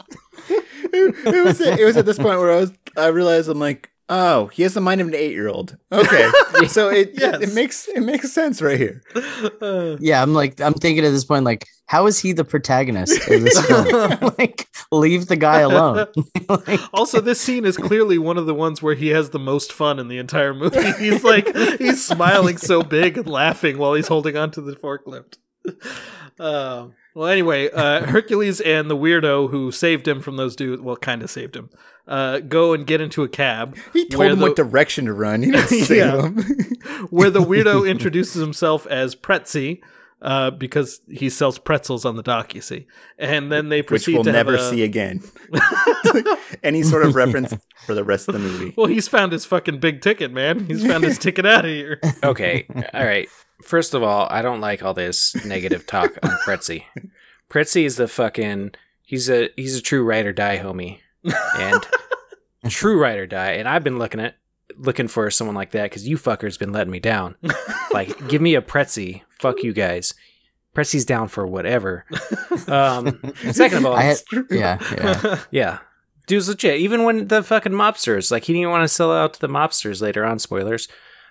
[0.49, 4.47] it was it was at this point where I was I realized I'm like, oh,
[4.47, 5.77] he has the mind of an eight year old.
[5.91, 6.29] Okay,
[6.67, 7.41] so it, Yes.
[7.41, 9.01] it makes it makes sense right here.
[9.61, 13.17] Uh, Yeah, I'm like, I'm thinking at this point, like, how is he the protagonist
[13.29, 14.19] of this film?
[14.37, 16.07] like, leave the guy alone.
[16.47, 19.71] Like, also, this scene is clearly one of the ones where he has the most
[19.73, 20.91] fun in the entire movie.
[20.99, 25.37] He's like he's smiling so big and laughing while he's holding onto the forklift.
[26.39, 30.95] Uh, well, anyway, uh, Hercules and the weirdo who saved him from those dudes, well,
[30.95, 31.69] kind of saved him,
[32.07, 33.75] uh, go and get into a cab.
[33.93, 35.43] He told him the- what direction to run.
[35.43, 36.21] He didn't save Yeah.
[36.27, 36.37] him.
[37.09, 39.81] where the weirdo introduces himself as Pretzi.
[40.21, 42.85] Uh, because he sells pretzels on the dock, you see,
[43.17, 45.21] and then they Which we'll to have never a- see again.
[46.61, 47.53] Any sort of reference
[47.85, 48.73] for the rest of the movie.
[48.75, 50.65] Well, he's found his fucking big ticket, man.
[50.65, 52.01] He's found his ticket out of here.
[52.21, 52.65] Okay.
[52.93, 53.29] All right.
[53.61, 56.85] First of all, I don't like all this negative talk on Pretzi.
[57.49, 58.71] Pretzi is the fucking
[59.03, 60.99] he's a he's a true ride or die homie.
[61.57, 61.85] And
[62.69, 63.53] true ride or die.
[63.53, 64.35] And I've been looking at
[64.77, 67.35] looking for someone like that because you fuckers been letting me down.
[67.91, 69.23] like, give me a Pretzi.
[69.39, 70.13] Fuck you guys.
[70.75, 72.05] Pretzi's down for whatever.
[72.67, 73.19] Um,
[73.51, 75.39] second of all, had, yeah, yeah.
[75.51, 75.79] yeah.
[76.27, 76.79] Dude's legit.
[76.79, 80.01] Even when the fucking mobsters, like he didn't want to sell out to the mobsters
[80.01, 80.87] later on, spoilers.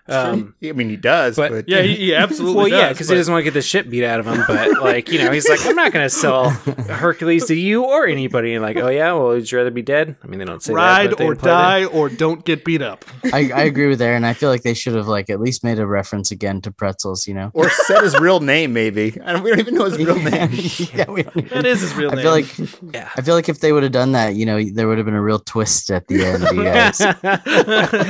[0.08, 3.14] Um, I mean, he does, but- but, Yeah, he, he absolutely well, yeah, because but-
[3.14, 4.42] he doesn't want to get the shit beat out of him.
[4.46, 6.50] But like, you know, he's like, I'm not going to sell
[6.88, 8.54] Hercules to you or anybody.
[8.54, 10.16] And like, oh yeah, well, would you rather be dead?
[10.22, 11.88] I mean, they don't say ride that, or imply that.
[11.90, 13.04] die or don't get beat up.
[13.32, 14.24] I, I agree with Aaron.
[14.24, 17.26] I feel like they should have like at least made a reference again to pretzels.
[17.26, 18.72] You know, or said his real name.
[18.72, 20.50] Maybe I don't, we don't even know his real name.
[20.94, 22.22] yeah, we don't That is his real I name.
[22.22, 23.08] feel like Yeah.
[23.16, 25.14] I feel like if they would have done that, you know, there would have been
[25.14, 26.42] a real twist at the end.
[26.54, 27.00] You guys.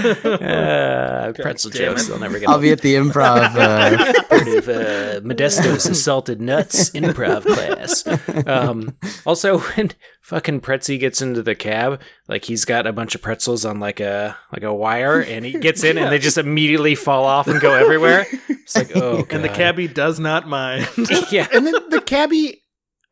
[0.09, 2.07] uh, pretzel damn jokes.
[2.09, 3.55] They'll never get I'll be at the improv.
[3.55, 8.07] Uh, part of uh, Modesto's assaulted nuts improv class.
[8.47, 8.97] Um,
[9.27, 9.91] also, when
[10.23, 14.01] fucking Pretzi gets into the cab, like he's got a bunch of pretzels on like
[14.01, 17.61] a like a wire, and he gets in, and they just immediately fall off and
[17.61, 18.27] go everywhere.
[18.49, 19.57] It's like, oh, And the God.
[19.57, 20.89] cabbie does not mind.
[21.31, 22.63] yeah, and then the cabbie,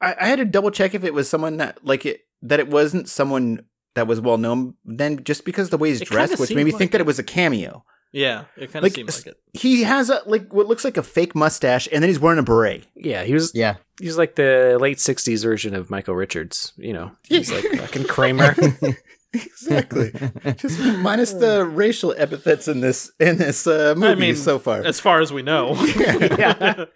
[0.01, 2.69] I, I had to double check if it was someone that like it that it
[2.69, 4.75] wasn't someone that was well known.
[4.85, 7.05] Then just because the way he's It dressed, which made me like think that it.
[7.05, 7.85] it was a cameo.
[8.13, 9.37] Yeah, it kind of Like, seemed like it.
[9.53, 12.43] He has a like what looks like a fake mustache, and then he's wearing a
[12.43, 12.87] beret.
[12.95, 13.77] yeah, he was Yeah.
[14.01, 16.73] he's like the late '60s version of Michael Richards.
[16.77, 18.55] You know, he's like fucking Kramer.
[19.35, 20.13] Exactly.
[20.57, 24.83] just minus the racial epithets in this in this uh, movie I mean, so far.
[24.83, 25.75] as far as we know.
[26.39, 26.87] Yeah.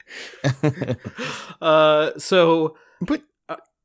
[1.61, 3.23] uh, so, But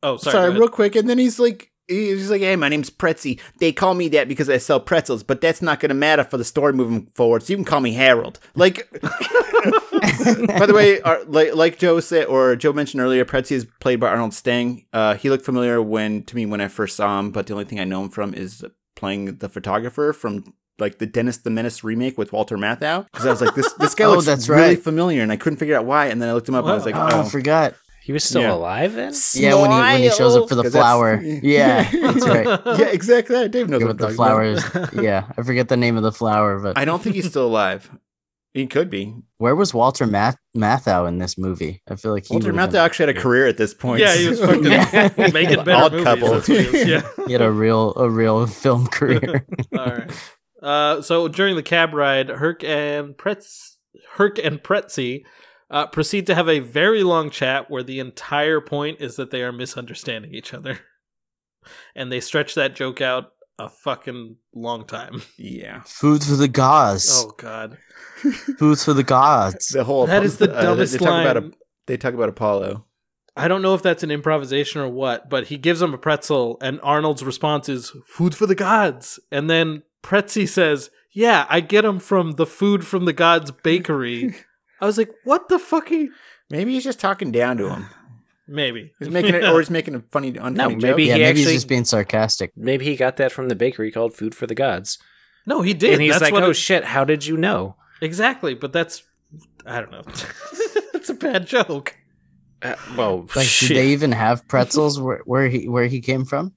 [0.03, 0.31] oh, sorry.
[0.33, 1.71] sorry, real quick, and then he's like.
[1.87, 3.39] He's like, hey, my name's Pretzi.
[3.59, 6.37] They call me that because I sell pretzels, but that's not going to matter for
[6.37, 7.43] the story moving forward.
[7.43, 8.39] So you can call me Harold.
[8.55, 13.67] Like, by the way, our, like, like Joe said, or Joe mentioned earlier, Pretzi is
[13.79, 14.85] played by Arnold Stang.
[14.93, 17.65] Uh, he looked familiar when to me when I first saw him, but the only
[17.65, 21.83] thing I know him from is playing the photographer from like the Dennis the Menace
[21.83, 23.05] remake with Walter Matthau.
[23.11, 24.79] Because I was like, this this guy Oh, looks that's really right.
[24.83, 26.07] familiar, and I couldn't figure out why.
[26.07, 27.75] And then I looked him up, and I was like, Oh, I oh, forgot.
[28.05, 28.53] He was still Yeah.
[28.53, 29.13] alive then.
[29.33, 31.19] Yeah, when he when he shows up for the 'Cause that's- flower.
[31.43, 32.59] Yeah, that's right.
[32.79, 33.49] yeah, exactly.
[33.49, 34.61] Dave knows With what the talking about.
[34.71, 34.93] flowers.
[35.03, 37.89] Yeah, I forget the name of the flower, but I don't think he's still alive.
[38.53, 39.13] He could be.
[39.39, 41.81] where was Walter Math- Matthau in this movie?
[41.89, 43.99] I feel like he Walter would've Matthau actually had a career at this point.
[44.01, 45.09] Yeah, he was fucking Yeah.
[45.33, 46.05] making better Odd movies.
[46.05, 46.29] couple.
[46.31, 47.01] That's what he is, Yeah.
[47.25, 49.45] he had a real a real film career.
[49.77, 50.11] All right.
[50.61, 53.75] Uh, so during the cab ride, Herc and Pretz,
[54.13, 55.23] Herc and Pretzi
[55.69, 59.41] uh, proceed to have a very long chat where the entire point is that they
[59.41, 60.79] are misunderstanding each other,
[61.95, 65.21] and they stretch that joke out a fucking long time.
[65.37, 65.81] Yeah.
[65.85, 67.23] Food for the gods.
[67.25, 67.77] Oh God,
[68.59, 69.69] Food for the gods.
[69.69, 71.27] The whole that is the uh, dumbest they talk line.
[71.27, 71.51] About a,
[71.87, 72.85] they talk about Apollo.
[73.37, 76.57] I don't know if that's an improvisation or what, but he gives him a pretzel,
[76.61, 81.81] and Arnold's response is "food for the gods," and then Pretzi says, "Yeah, I get
[81.81, 84.35] them from the food from the gods bakery."
[84.81, 86.11] I was like, "What the fuck?" Are you?
[86.49, 87.87] Maybe he's just talking down to him.
[88.47, 90.81] Maybe He's making it, or he's making a funny, unfunny No, joke.
[90.81, 92.51] maybe- Yeah, maybe actually- he's just being sarcastic.
[92.55, 94.99] Maybe he got that from the bakery called Food for the Gods.
[95.47, 95.93] no, he did.
[95.93, 99.01] and he's That's like, "Oh it- shit, how did you know?" exactly." But that's
[99.65, 100.03] I don't know.
[100.93, 101.95] That's a bad joke.
[102.61, 103.69] Uh, well, Like, shit.
[103.69, 106.53] did they even have pretzels where, where he where he came from?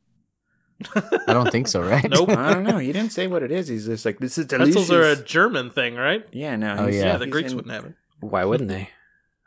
[0.94, 2.09] I don't think so, right?
[2.09, 2.28] Nope.
[2.37, 2.78] I don't know.
[2.78, 3.66] He didn't say what it is.
[3.68, 4.74] He's just like, this is delicious.
[4.74, 6.24] Pretzels are a German thing, right?
[6.33, 6.76] yeah, no.
[6.78, 7.04] Oh, Yeah.
[7.04, 7.85] Yeah, the he's Greeks in- wouldn't have
[8.20, 8.90] Why wouldn't they?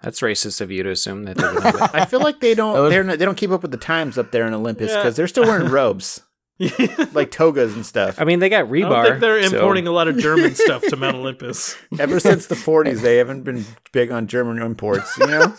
[0.02, 1.82] That's racist of you to assume that they would have it.
[1.94, 2.90] I feel like they don't.
[2.90, 4.98] They're not, they don't keep up with the times up there in Olympus Yeah.
[4.98, 6.22] because they're still wearing robes,
[7.14, 8.20] like togas and stuff.
[8.20, 8.90] I mean, they got I rebar.
[8.90, 11.76] don't think they're so- importing a lot of German stuff to Mount Olympus.
[12.00, 15.16] Ever since the 40s, they haven't been big on German imports.
[15.20, 15.56] You know.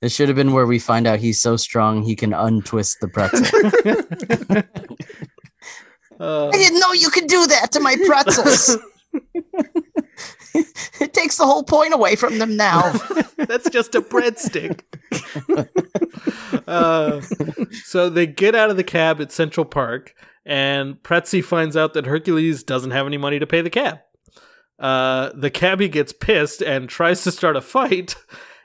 [0.00, 3.08] this should have been where we find out he's so strong he can untwist the
[3.08, 3.46] pretzel.
[6.18, 8.78] Uh, I didn't know you could do that to my pretzels.
[11.00, 12.92] it takes the whole point away from them now.
[13.36, 14.82] That's just a breadstick.
[16.66, 17.20] uh,
[17.84, 20.14] so they get out of the cab at Central Park,
[20.44, 23.98] and Pretzi finds out that Hercules doesn't have any money to pay the cab.
[24.78, 28.16] Uh, the cabbie gets pissed and tries to start a fight,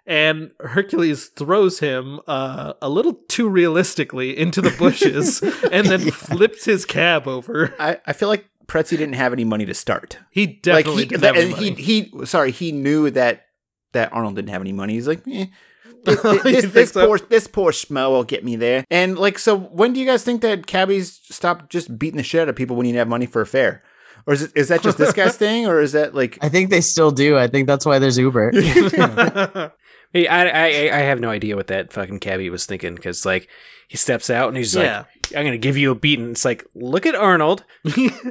[0.05, 6.65] and Hercules throws him uh, a little too realistically into the bushes and then flips
[6.65, 7.73] his cab over.
[7.79, 10.17] I, I feel like Pretzi didn't have any money to start.
[10.29, 11.81] He definitely like didn't have any and he money.
[11.81, 13.47] he sorry he knew that
[13.91, 14.93] that Arnold didn't have any money.
[14.93, 15.47] He's like, eh,
[16.05, 17.05] this, this, this so?
[17.05, 18.85] poor this poor schmo will get me there.
[18.89, 22.43] And like, so when do you guys think that cabbies stop just beating the shit
[22.43, 23.83] out of people when you have money for a fare?
[24.25, 26.69] Or is it is that just this guy's thing, or is that like I think
[26.69, 27.37] they still do.
[27.37, 28.53] I think that's why there's Uber.
[30.13, 33.47] Hey, I, I I have no idea what that fucking cabbie was thinking because like
[33.87, 34.97] he steps out and he's yeah.
[34.97, 37.63] like, "I'm gonna give you a beating." It's like, look at Arnold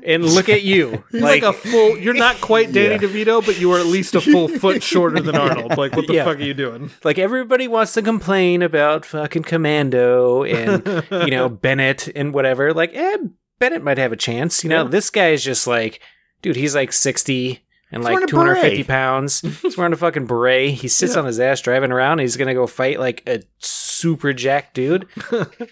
[0.05, 1.05] and look at you.
[1.13, 1.99] He's like, a full.
[1.99, 2.99] You're not quite Danny Yeah.
[2.99, 5.77] DeVito, but you are at least a full foot shorter than Arnold.
[5.77, 6.25] Like, what the Yeah.
[6.25, 6.91] fuck are you doing?
[7.05, 12.73] like everybody wants to complain about fucking Commando and you know Bennett and whatever.
[12.75, 13.17] Like, eh,
[13.59, 14.63] Bennett might have a chance.
[14.65, 14.89] You know, Yeah.
[14.91, 16.01] this guy is just like,
[16.43, 19.41] dude, he's like sixty and like two hundred fifty pounds.
[19.63, 20.75] He's wearing a fucking beret.
[20.75, 21.21] He sits Yeah.
[21.21, 22.21] on his ass driving around.
[22.21, 25.07] He's gonna go fight like a super jack dude.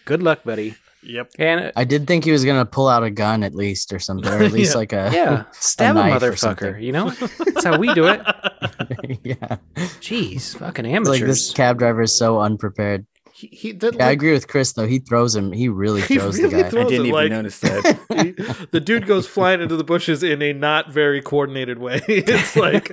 [0.04, 0.74] Good luck, buddy.
[1.02, 1.30] Yep.
[1.38, 3.98] And uh, I did think he was gonna pull out a gun at least or
[3.98, 4.78] something, or at least Yeah.
[4.78, 6.82] like a yeah, stab a, knife or motherfucker.
[6.82, 8.20] You know, that's how we do it.
[9.22, 9.56] yeah.
[10.00, 11.08] Jeez, fucking It's amateurs.
[11.20, 13.06] like this cab driver is so unprepared.
[13.32, 14.86] he, he the, Yeah, I agree with Chris though.
[14.88, 15.52] He throws him.
[15.52, 16.68] He really He throws really the guy.
[16.68, 17.98] I didn't it, even like- notice that.
[18.24, 22.00] He- the dude goes flying into the bushes in a not very coordinated way.
[22.08, 22.90] It's like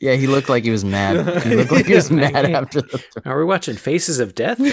[0.00, 1.42] Yeah, he looked like he was mad.
[1.48, 3.02] He looked like he was mad after the.
[3.24, 4.58] Are we watching Faces of Death?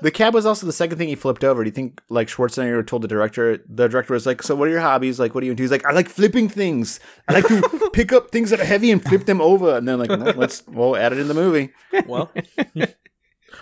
[0.00, 1.62] The cab was also the second thing he flipped over.
[1.62, 3.58] Do you think like Schwarzenegger told the director?
[3.68, 5.18] The director was like, "So what are your hobbies?
[5.20, 6.98] Like, what do you do?" He's like, "I like flipping things.
[7.28, 9.98] I like to pick up things that are heavy and flip them over." And then
[9.98, 11.70] like, well, let's we'll add it in the movie.
[12.06, 12.32] Well,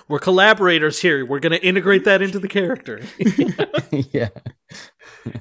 [0.09, 1.25] we're collaborators here.
[1.27, 3.01] We're going to integrate that into the character.
[4.13, 4.29] yeah,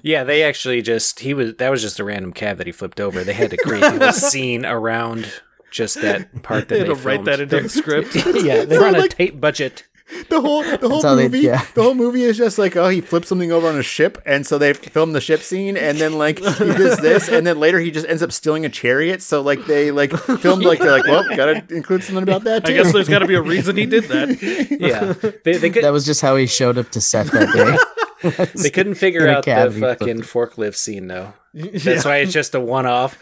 [0.02, 3.00] yeah, they actually just he was that was just a random cab that he flipped
[3.00, 3.24] over.
[3.24, 5.32] They had to create the whole scene around
[5.72, 8.16] just that part that They they, to write that into the script.
[8.44, 9.86] yeah, they're on a like- tape budget.
[10.30, 11.64] The whole the whole how they- movie yeah.
[11.76, 14.44] the whole movie is just like, oh, he flipped something over on a ship, and
[14.48, 17.80] so they filmed the ship scene, and then like he does this, and then later
[17.80, 19.22] he just ends up stealing a chariot.
[19.22, 22.74] So like they like filmed like they're like, well, gotta include something about that too.
[22.74, 24.42] I guess there's got to be a reason he did that.
[24.80, 25.14] Yeah,
[25.44, 27.78] they they could that was just how he showed up to set that day.
[28.56, 30.26] they couldn't figure out the cab, he flipped fucking it.
[30.26, 31.34] forklift scene though.
[31.54, 33.18] That's why it's just a one off.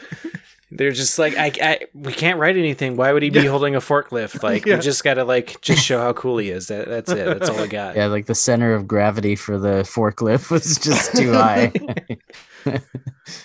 [0.70, 2.98] They're just like, I, I, we can't write anything.
[2.98, 4.44] Why would he be holding a forklift?
[4.44, 4.76] Like, Yeah.
[4.76, 6.68] we just gotta like just show how cool he is.
[6.68, 7.26] That, that's it.
[7.26, 7.96] That's all I got.
[7.96, 11.72] Yeah, like the center of gravity for the forklift was just too high.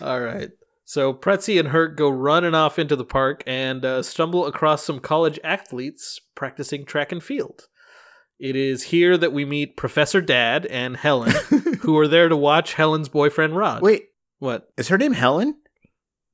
[0.01, 0.51] All right.
[0.85, 4.99] So Pretzi and Herc go running off into the park and uh, stumble across some
[4.99, 7.69] college athletes practicing track and field.
[8.43, 11.31] It is here that we meet Professor Dad and Helen,
[11.83, 13.83] who are there to watch Helen's boyfriend Rod.
[13.83, 14.09] Wait,
[14.41, 14.69] what?
[14.77, 15.55] is her name Helen?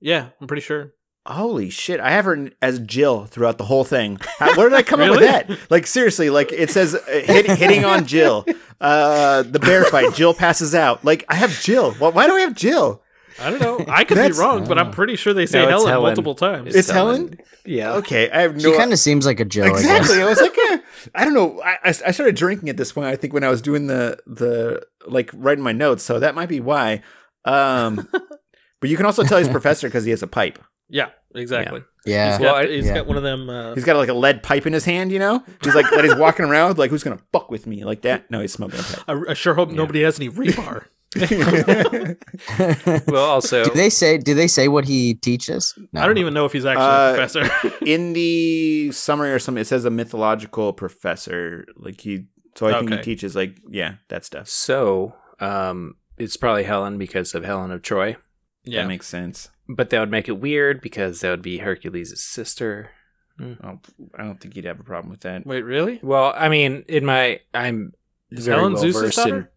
[0.00, 0.94] Yeah, I'm pretty sure.
[1.26, 2.00] Holy shit!
[2.00, 4.16] I have her as Jill throughout the whole thing.
[4.38, 5.50] How, where did I come up with that?
[5.70, 8.46] Like seriously, like it says uh, hit, hitting on Jill.
[8.80, 10.14] Uh, the bear fight.
[10.14, 11.04] Jill passes out.
[11.04, 11.94] Like I have Jill.
[12.00, 13.02] Well, why do I have Jill?
[13.40, 13.84] I don't know.
[13.88, 16.02] I could be That's- wrong, but I'm pretty sure they say No, it's Helen, Helen.
[16.08, 16.74] multiple times.
[16.74, 17.38] It's Helen?
[17.64, 17.94] Yeah.
[17.94, 18.72] Okay, I have no.
[18.72, 19.64] she kind of seems like a Joe.
[19.64, 20.20] exactly.
[20.20, 20.78] I I was like, eh,
[21.14, 21.60] I don't know.
[21.62, 23.06] I, I I started drinking at this point.
[23.06, 26.48] I think when I was doing the the like writing my notes, so that might
[26.48, 27.02] be why.
[27.44, 28.08] Um,
[28.80, 30.58] but you can also tell he's a professor because he has a pipe.
[30.88, 31.80] yeah, exactly.
[31.80, 31.88] guess.
[32.06, 32.30] Yeah.
[32.32, 32.94] He's Well, got, I- he's yeah.
[32.94, 33.48] got one of them.
[33.50, 35.42] Uh, He's got like a lead pipe in his hand, you know.
[35.62, 36.04] He's like that.
[36.04, 38.30] He's walking around like who's gonna fuck with me like that?
[38.30, 39.04] No, he's smoking a pipe.
[39.08, 40.86] I, I sure hope nobody has any rebar.
[43.06, 44.18] Well, also, do they say?
[44.18, 45.74] Do they say what he teaches?
[45.92, 46.02] No.
[46.02, 47.74] I don't even know if he's actually Uh, a professor.
[47.84, 51.64] in the summary or something, it says a mythological professor.
[51.76, 54.48] Like he, so I think he teaches like yeah that stuff.
[54.48, 58.16] so um, it's probably Helen because of Helen of Troy,
[58.64, 58.82] yeah.
[58.82, 59.48] That makes sense.
[59.68, 62.90] but that would make it weird because that would be Hercules' sister.
[63.40, 63.78] Oh,
[64.18, 65.46] I don't think he'd have a problem with that.
[65.46, 66.00] Wait, really?
[66.02, 67.92] Well, I mean, in my I'm
[68.32, 69.52] Is very Helen well Zeus's versed in daughter?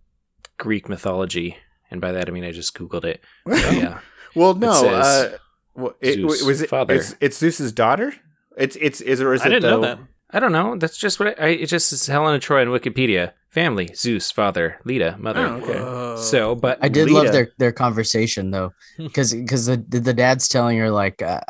[0.58, 1.58] Greek mythology,
[1.90, 3.22] and by that I mean I just googled it.
[3.46, 4.00] But yeah,
[4.36, 4.74] well, no.
[4.74, 5.38] says uh,
[5.76, 6.96] well, it, Zeus' was it father.
[6.96, 8.14] It's, it's Zeus's daughter.
[8.58, 9.82] It's it's is or is I it didn't though?
[9.82, 10.00] know that.
[10.34, 10.78] I don't know.
[10.78, 13.34] That's just what I, I it just is Helen of Troy on Wikipedia.
[13.50, 15.42] Family: Zeus, father, Leda, mother.
[15.42, 15.80] Oh, okay.
[15.80, 16.16] Whoa.
[16.16, 17.18] So, but I did Leda.
[17.18, 21.42] love their their conversation though, because because the the dad's telling her like uh,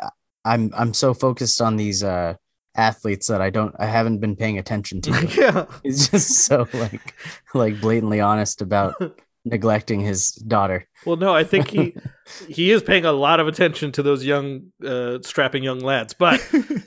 [0.44, 2.34] I'm I'm so focused on these uh
[2.74, 5.26] athletes that I don't I haven't been paying attention to.
[5.36, 5.66] yeah.
[5.82, 7.14] He's just so like
[7.54, 8.94] like blatantly honest about
[9.44, 10.86] neglecting his daughter.
[11.04, 11.94] Well, no, I think he
[12.48, 16.14] he is paying a lot of attention to those young, uh, strapping young lads.
[16.14, 16.40] But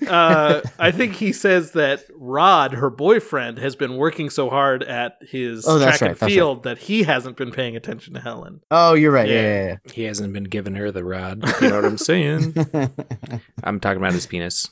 [0.08, 5.18] uh, I think he says that Rod, her boyfriend, has been working so hard at
[5.22, 8.62] his Oh, track and right, that's field that he hasn't been paying attention to Helen.
[8.72, 9.28] Oh, you're right.
[9.28, 9.36] Yeah.
[9.36, 11.44] Yeah, he hasn't been giving her the rod.
[11.62, 12.54] You know what I'm saying?
[12.56, 12.88] yeah,
[13.30, 13.40] yeah.
[13.64, 14.70] I'm talking about his penis.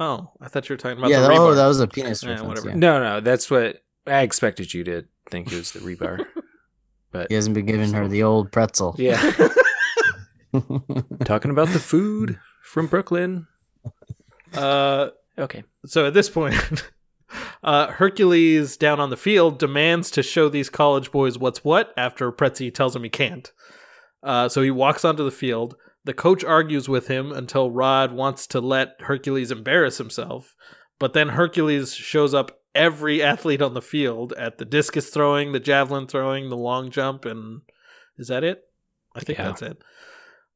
[0.00, 2.22] Oh, I thought you were talking about yeah the that- oh, that was a penis
[2.22, 2.48] Yeah, reference.
[2.48, 2.68] whatever.
[2.70, 2.74] yeah.
[2.76, 6.24] No, no, that's what I expected you to think it was the rebar.
[7.12, 8.94] But He hasn't been giving her the old pretzel.
[8.96, 9.20] yeah,
[11.24, 13.46] talking about the food from Brooklyn.
[14.54, 15.08] uh,
[15.38, 15.64] Okay.
[15.86, 16.54] so at this point,
[17.64, 22.30] uh, Hercules down on the field demands to show these college boys what's what after
[22.30, 23.50] Pretzi tells him he can't.
[24.22, 25.74] Uh, so he walks onto the field.
[26.04, 30.54] The coach argues with him until Rod wants to let Hercules embarrass himself.
[30.98, 35.60] But then Hercules shows up every athlete on the field at the discus throwing, the
[35.60, 37.62] javelin throwing, the long jump, and
[38.16, 38.62] is that it?
[39.14, 39.44] I think Yeah.
[39.46, 39.78] that's it.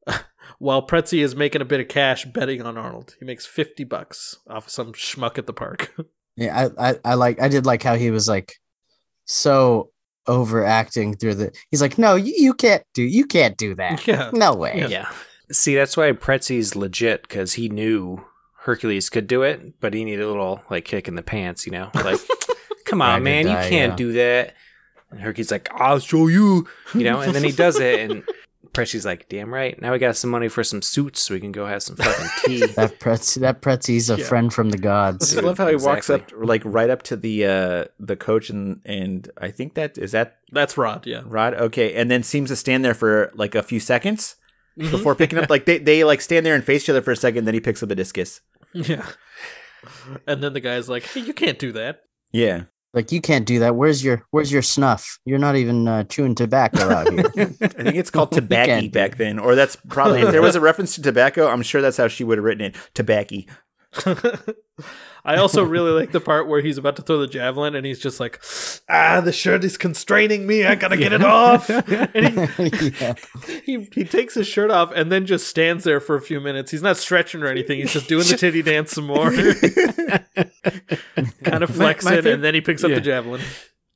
[0.59, 4.37] While Pretzi is making a bit of cash betting on Arnold, he makes fifty bucks
[4.49, 5.93] off some schmuck at the park.
[6.37, 8.55] Yeah, I, I, I like I did like how he was like
[9.23, 9.91] so
[10.27, 14.05] overacting through the he's like, No, you, you can't do you can't do that.
[14.05, 14.85] yeah, No way.
[14.89, 15.09] Yeah.
[15.51, 18.25] See, that's why Pretzi's legit because he knew
[18.59, 21.71] Hercules could do it, but he needed a little like kick in the pants, you
[21.71, 21.89] know?
[21.93, 22.19] Like,
[22.85, 23.95] come on, man, die, you can't yeah.
[23.95, 24.55] do that.
[25.11, 27.21] And Hercules like, I'll show you, you know?
[27.21, 28.23] And then he does it, and
[28.75, 29.81] Pretzi's like, damn right.
[29.81, 32.27] Now we got some money for some suits so we can go have some fucking
[32.45, 32.65] tea.
[32.75, 34.25] That Pretz that Pretzi's a Yeah.
[34.25, 35.35] friend from the gods.
[35.37, 38.81] I love how he walks up like right up to the uh the coach and
[38.83, 41.07] and I think that is that that's Rod.
[41.07, 41.53] Yeah, Rod.
[41.53, 44.35] Okay, and then seems to stand there for like a few seconds.
[44.77, 45.49] Before picking up.
[45.49, 47.45] Like they they like stand there and face each other for a second.
[47.45, 48.41] Then he picks up the discus.
[48.73, 49.07] Yeah.
[50.27, 52.01] And then the guy's like, "Hey, you can't do that."
[52.33, 52.63] Yeah.
[52.95, 53.75] Like you can't do that.
[53.75, 55.19] Where's your Where's your snuff?
[55.25, 57.25] You're not even uh, chewing tobacco out here.
[57.61, 60.95] I think it's called tobacco back then, or that's probably if there was a reference
[60.95, 61.47] to tobacco.
[61.47, 62.75] I'm sure that's how she would have written it.
[62.93, 63.41] Tobacco.
[65.27, 67.99] I also really like the part where he's about to throw the javelin and he's
[67.99, 68.41] just like,
[68.89, 70.65] "Ah, the shirt is constraining me.
[70.65, 71.69] I gotta get it off."
[72.15, 73.13] And he, yeah.
[73.65, 76.71] he he takes his shirt off and then just stands there for a few minutes.
[76.71, 77.79] He's not stretching or anything.
[77.79, 79.31] He's just doing the titty dance some more,
[81.43, 82.95] kind of My- my flexing, fav- and then he picks up Yeah.
[82.95, 83.41] the javelin.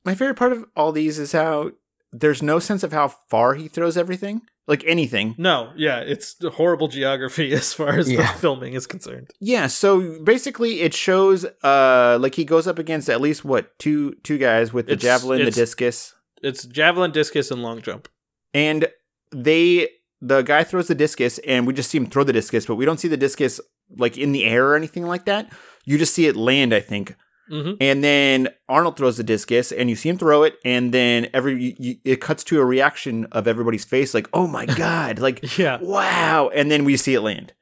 [0.04, 1.70] My favorite part of all these is how
[2.12, 5.34] there's no sense of how far he throws everything, like anything.
[5.38, 8.32] No, yeah, it's horrible geography as far as Yeah.
[8.32, 9.30] the filming is concerned.
[9.40, 14.14] Yeah, so basically it shows uh like he goes up against at least what two
[14.22, 18.08] two guys with the It's- javelin, the discus, It's javelin, discus, and long jump.
[18.54, 18.88] and
[19.32, 19.88] they
[20.20, 22.84] the guy throws the discus and we just see him throw the discus, but we
[22.84, 23.60] don't see the discus
[23.96, 25.50] like in the air or anything like that.
[25.86, 27.14] You just see it land, I think.
[27.50, 31.28] Hmm And then Arnold throws the discus, and you see him throw it, and then
[31.34, 35.18] every you, you, it cuts to a reaction of everybody's face, like "Oh my god!"
[35.18, 37.52] like Yeah, "Wow!" And then we see it land.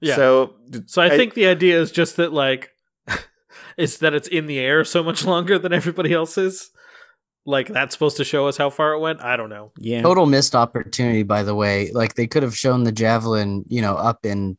[0.00, 0.16] yeah.
[0.16, 0.54] So,
[0.86, 2.70] So I, think the idea is just that like
[3.76, 6.70] it's that it's in the air so much longer than everybody else's.
[7.46, 9.20] Like that's supposed to show us how far it went.
[9.20, 9.70] I don't know.
[9.78, 11.90] yeah, Total missed opportunity, by the way.
[11.92, 14.56] Like they could have shown the javelin, you know, up in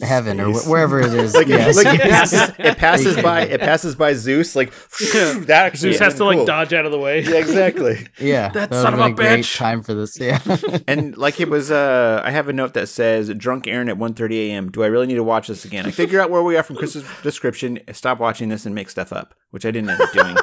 [0.00, 0.64] heaven or Space.
[0.66, 1.34] wh- wherever it is.
[1.36, 1.76] like, Yes.
[1.84, 4.56] like it passes, it passes by, it passes by Zeus.
[4.56, 4.72] Like
[5.14, 5.34] Yeah.
[5.46, 7.20] that actually Zeus has would've to like dodge out of the way.
[7.22, 8.06] Yeah, exactly.
[8.18, 9.56] yeah, That would've son of been a great bitch.
[9.56, 10.18] time for this.
[10.18, 10.40] Yeah,
[10.88, 14.32] and like it was, uh, I have a note that says "Drunk Aaron at 1.30
[14.50, 15.84] a.m." Do I really need to watch this again?
[15.86, 19.12] I figure out where we are from Chris's description, stop watching this, and make stuff
[19.12, 20.36] up, which I didn't end up doing.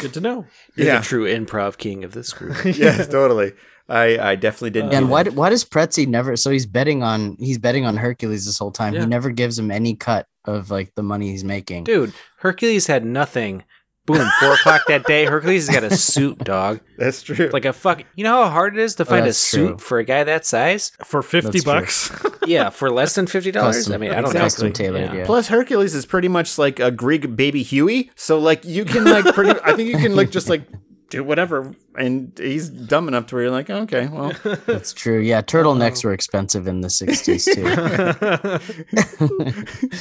[0.00, 0.46] Good to know.
[0.76, 0.98] You're Yeah.
[0.98, 2.64] the true improv king of this group.
[2.64, 3.52] yes, totally.
[3.88, 4.90] I, I definitely didn't.
[4.90, 6.36] do and why why does Pretzi never?
[6.36, 8.94] So he's betting on he's betting on Hercules this whole time.
[8.94, 9.00] Yeah.
[9.00, 11.84] He never gives him any cut of like the money he's making.
[11.84, 13.64] Dude, Hercules had nothing.
[14.06, 15.24] Boom, four o'clock that day.
[15.24, 16.80] Hercules has got a suit, dog.
[16.98, 17.48] That's true.
[17.50, 18.02] Like a fuck.
[18.16, 19.78] You know how hard it is to oh, find a Oh, that's suit true.
[19.78, 20.92] for a guy that size?
[21.02, 21.64] For fifty That's
[22.10, 22.12] bucks.
[22.46, 23.90] Yeah, for less than fifty dollars.
[23.90, 24.72] I mean, I don't custom know.
[24.74, 25.24] tailored, yeah.
[25.24, 28.10] Plus, Hercules is pretty much like a Greek baby Huey.
[28.16, 30.68] So, like, you can like, pretty, I think you can like just like
[31.14, 34.32] do whatever, and he's dumb enough to where you're like, okay, well,
[34.66, 35.20] That's true.
[35.20, 37.44] Yeah, turtlenecks were expensive in the '60s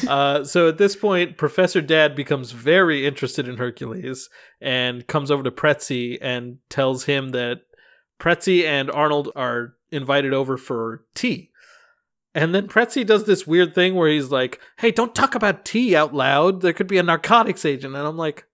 [0.02, 0.08] too.
[0.10, 5.44] uh, so at this point, Professor Dad becomes very interested in Hercules and comes over
[5.44, 7.62] to Pretzi and tells him that
[8.20, 11.52] Pretzi and Arnold are invited over for tea.
[12.36, 15.96] And then Pretzi does this weird thing where he's like, "Hey, don't talk about tea
[15.96, 16.62] out loud.
[16.62, 18.46] There could be a narcotics agent." And I'm like,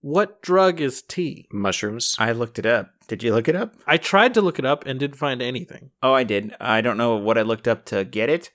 [0.00, 2.16] "What drug is tea?" Mushrooms.
[2.18, 2.90] I looked it up.
[3.08, 3.74] Did you look it up?
[3.86, 5.90] I tried to look it up and didn't find anything.
[6.02, 6.54] Oh, I did.
[6.60, 8.50] I don't know what I looked up to get it,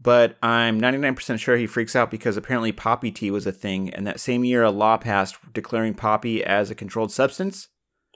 [0.00, 4.06] but I'm 99% sure he freaks out because apparently poppy tea was a thing, and
[4.06, 7.68] that same year a law passed declaring poppy as a controlled substance.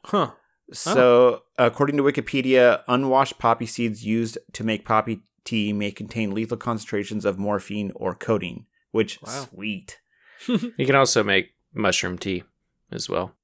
[0.05, 0.33] Huh.
[0.73, 6.57] So, according to Wikipedia, unwashed poppy seeds used to make poppy tea may contain lethal
[6.57, 9.49] concentrations of morphine or codeine, which Wow.
[9.51, 10.01] sweet.
[10.47, 12.45] You can also make mushroom tea
[12.93, 13.35] as well.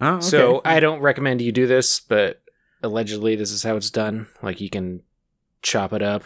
[0.00, 0.26] Oh, okay.
[0.26, 2.42] So I don't recommend you do this, but
[2.82, 4.26] allegedly this is how it's done.
[4.42, 5.02] Like you can
[5.62, 6.24] chop it up,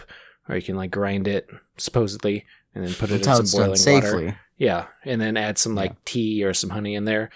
[0.49, 2.45] or you can like grind it, supposedly,
[2.75, 3.77] and then put it That's in some boiling water.
[3.77, 4.35] safely.
[4.57, 7.31] Yeah, and then add some like tea or some honey in there,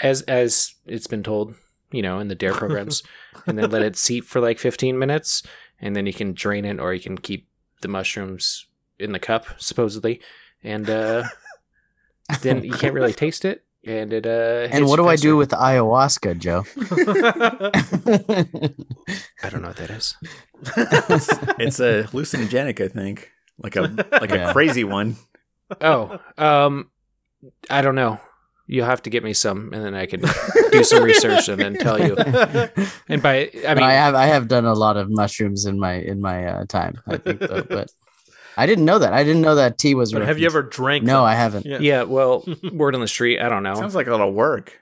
[0.00, 1.54] as as it's been told,
[1.92, 3.02] you know, in the dare programs,
[3.46, 5.42] and then let it seep for like 15 minutes,
[5.80, 7.48] and then you can drain it, or you can keep
[7.82, 8.66] the mushrooms
[8.98, 10.20] in the cup, supposedly,
[10.64, 11.24] and uh,
[12.42, 14.68] then you can't really taste it, and it uh.
[14.70, 16.64] And what you do I do with ayahuasca, Joe?
[19.42, 20.16] I don't know what that is.
[21.58, 23.82] it's a hallucinogenic, I think, like a
[24.20, 24.50] like Yeah.
[24.50, 25.16] a crazy one.
[25.80, 26.90] Oh, um,
[27.70, 28.20] I don't know.
[28.66, 30.22] You'll have to get me some, and then I can
[30.72, 32.16] do some research and then tell you.
[33.08, 35.78] And by I I mean, I have I have done a lot of mushrooms in
[35.78, 36.98] my in my uh, time.
[37.06, 37.90] I think, though, but
[38.56, 39.12] I didn't know that.
[39.12, 40.12] I didn't know that tea was.
[40.12, 41.04] but have you ever drank?
[41.04, 41.24] No, them?
[41.24, 41.66] I haven't.
[41.66, 41.78] Yeah.
[41.80, 42.02] yeah.
[42.02, 43.40] Well, word on the street.
[43.40, 43.74] I don't know.
[43.74, 44.80] Sounds like a lot of work.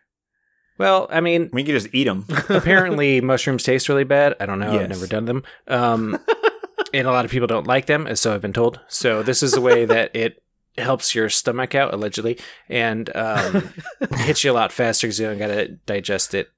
[0.79, 2.25] Well, I mean, We can just eat them.
[2.49, 4.35] apparently mushrooms taste really bad.
[4.41, 4.73] I don't know.
[4.73, 4.83] Yes.
[4.83, 5.45] I've never done them.
[5.68, 6.18] Um,
[6.95, 8.81] and a lot of people don't like them, as so I've been told.
[8.89, 10.43] So this is the way that it
[10.79, 13.73] helps your stomach out, allegedly, and um,
[14.16, 16.49] hits you a lot faster because you don't got to digest it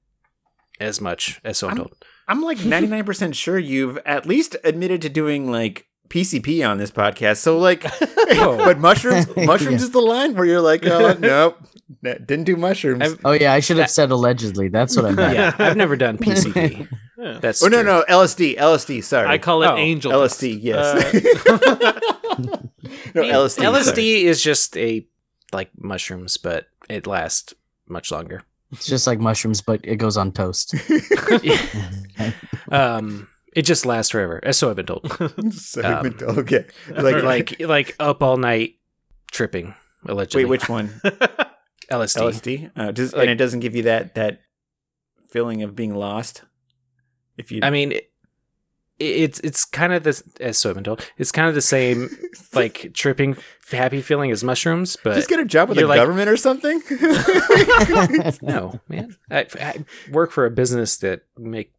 [0.79, 1.95] as much as so I'm I'm- told.
[2.27, 7.37] I'm like 99% sure you've at least admitted to doing like PCP on this podcast.
[7.37, 7.85] So like,
[8.37, 8.57] Oh.
[8.65, 9.85] but mushrooms, mushrooms Yeah.
[9.85, 11.57] is the line where you're like, oh nope,
[12.05, 13.01] n- didn't do mushrooms.
[13.03, 14.67] I've- Oh yeah, I should have said allegedly.
[14.69, 15.35] That's what I meant.
[15.35, 16.87] yeah, I've never done PCP.
[17.17, 17.39] Yeah.
[17.41, 17.91] That's Oh no, true.
[17.91, 19.03] no, LSD, LSD.
[19.03, 20.61] Sorry, I call it Oh, angel LSD.
[20.61, 20.63] dust.
[20.63, 21.45] Yes.
[21.47, 22.61] Uh,
[23.15, 23.63] no, LSD.
[23.63, 24.23] LSD sorry.
[24.25, 25.07] is just a
[25.53, 27.53] like mushrooms, but it lasts
[27.87, 28.43] much longer.
[28.71, 30.75] It's just like mushrooms, but it goes on toast.
[32.71, 35.09] Um, it just lasts forever, as so I've been told.
[35.53, 36.21] Segment.
[36.21, 36.65] Um, okay.
[36.89, 38.75] Like, like like up all night
[39.31, 39.73] tripping
[40.05, 40.43] allegedly.
[40.45, 40.89] wait, which one?
[41.89, 42.17] LSD?
[42.19, 42.71] LSD.
[42.75, 44.41] Uh, does, Like- and it doesn't give you that that
[45.29, 46.43] feeling of being lost.
[47.37, 48.11] If you, I mean, it,
[48.97, 51.05] it's it's kind of this as so I've been told.
[51.17, 52.09] It's kind of the same
[52.53, 53.35] like tripping
[53.71, 56.81] happy feeling as mushrooms, but just get a job with the like- government or something.
[58.41, 59.15] no, man.
[59.29, 61.73] I, I work for a business that make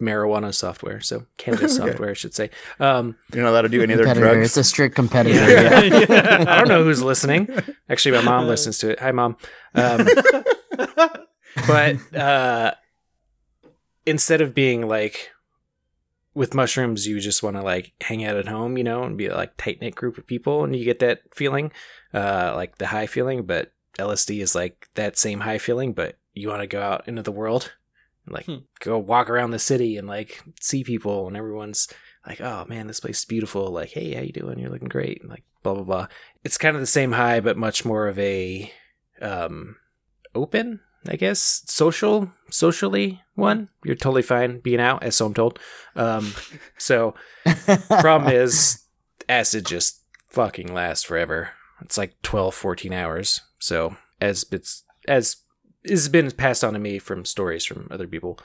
[0.00, 1.90] marijuana software, so cannabis Okay.
[1.90, 2.50] software, I should say.
[2.80, 4.34] Um, You're not allowed to do any other competitor.
[4.34, 4.46] drugs.
[4.46, 5.34] It's a strict competitor.
[5.34, 5.82] Yeah.
[5.82, 6.44] Yeah.
[6.48, 7.48] I don't know who's listening.
[7.88, 9.00] Actually, my mom listens to it.
[9.00, 9.36] Hi, mom.
[9.74, 10.06] Um,
[11.66, 12.72] but uh,
[14.06, 15.30] instead of being like
[16.34, 19.28] with mushrooms, you just want to like hang out at home, you know, and be
[19.28, 21.70] like tight knit group of people, and you get that feeling,
[22.12, 23.42] uh, like the high feeling.
[23.44, 27.22] But LSD is like that same high feeling, but you want to go out into
[27.22, 27.72] the world,
[28.26, 28.56] and, like Hmm.
[28.80, 31.88] go walk around the city and like see people, and everyone's
[32.26, 34.58] like, "Oh man, this place is beautiful." Like, "Hey, how you doing?
[34.58, 36.06] You're looking great." And like, blah blah blah.
[36.44, 38.72] It's kind of the same high, but much more of a
[39.20, 39.76] um,
[40.34, 43.68] open, I guess, social, socially one.
[43.84, 45.58] You're totally fine being out, as so I'm told.
[45.96, 46.34] Um,
[46.78, 47.14] so
[47.88, 48.84] problem is,
[49.28, 51.50] acid just fucking lasts forever.
[51.80, 53.40] It's like 12, 14 hours.
[53.58, 55.36] So as it's as
[55.88, 58.38] has been passed on to me from stories from other people.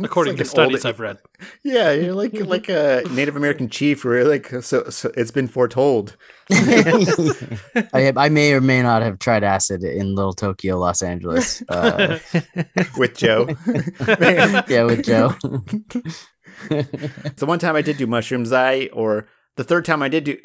[0.00, 1.18] According It's to like an studies old- I've read.
[1.64, 5.48] Yeah, you're like like a Native American chief, where you're like so, so it's been
[5.48, 6.16] foretold.
[6.52, 11.62] I, I may or may not have tried acid in Little Tokyo, Los Angeles.
[11.68, 12.18] Uh,
[12.96, 13.48] with Joe.
[14.06, 15.34] yeah, with Joe.
[17.36, 19.26] So one time I did do mushrooms, I or
[19.56, 20.36] the third time I did do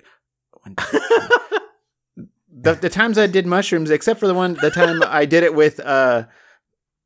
[2.63, 5.53] the the times I did mushrooms, except for the one the time I did it
[5.53, 6.25] with uh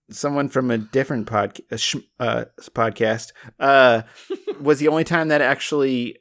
[0.10, 4.04] someone from a different pod, uh, sh- uh, podcast, uh,
[4.62, 6.18] was the only time that actually.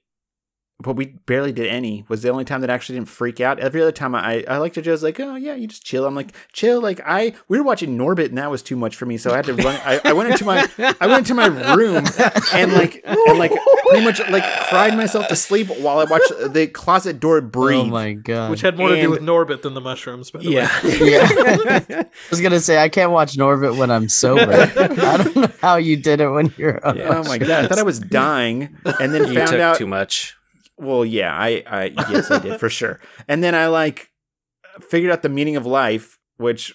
[0.79, 2.05] But we barely did any.
[2.09, 3.59] Was the only time that actually didn't freak out.
[3.59, 6.05] Every other time I, I like to just like, oh yeah, you just chill.
[6.05, 6.83] I'm like, chill.
[6.83, 9.17] Like I, we were watching Norbit, and that was too much for me.
[9.17, 9.81] So I had to run.
[9.85, 10.69] I, I went into my,
[11.01, 12.05] I went into my room
[12.53, 13.53] and like, and like,
[13.89, 17.81] pretty much like cried myself to sleep while I watched the closet door oh breathe.
[17.81, 18.51] Oh my god.
[18.51, 20.31] Which had more to do with Norbit than the mushrooms.
[20.31, 20.55] By the way.
[20.55, 20.81] Yeah.
[21.89, 22.03] yeah.
[22.03, 24.53] I was gonna say I can't watch Norbit when I'm sober.
[24.53, 26.85] I don't know how you did it when you're.
[26.87, 27.65] on Oh my god!
[27.65, 30.37] I thought I was dying, and then You found took out too much.
[30.79, 33.01] Well, yeah, I, I yes, I did for sure.
[33.29, 34.11] And then I like
[34.81, 36.75] figured out the meaning of life, which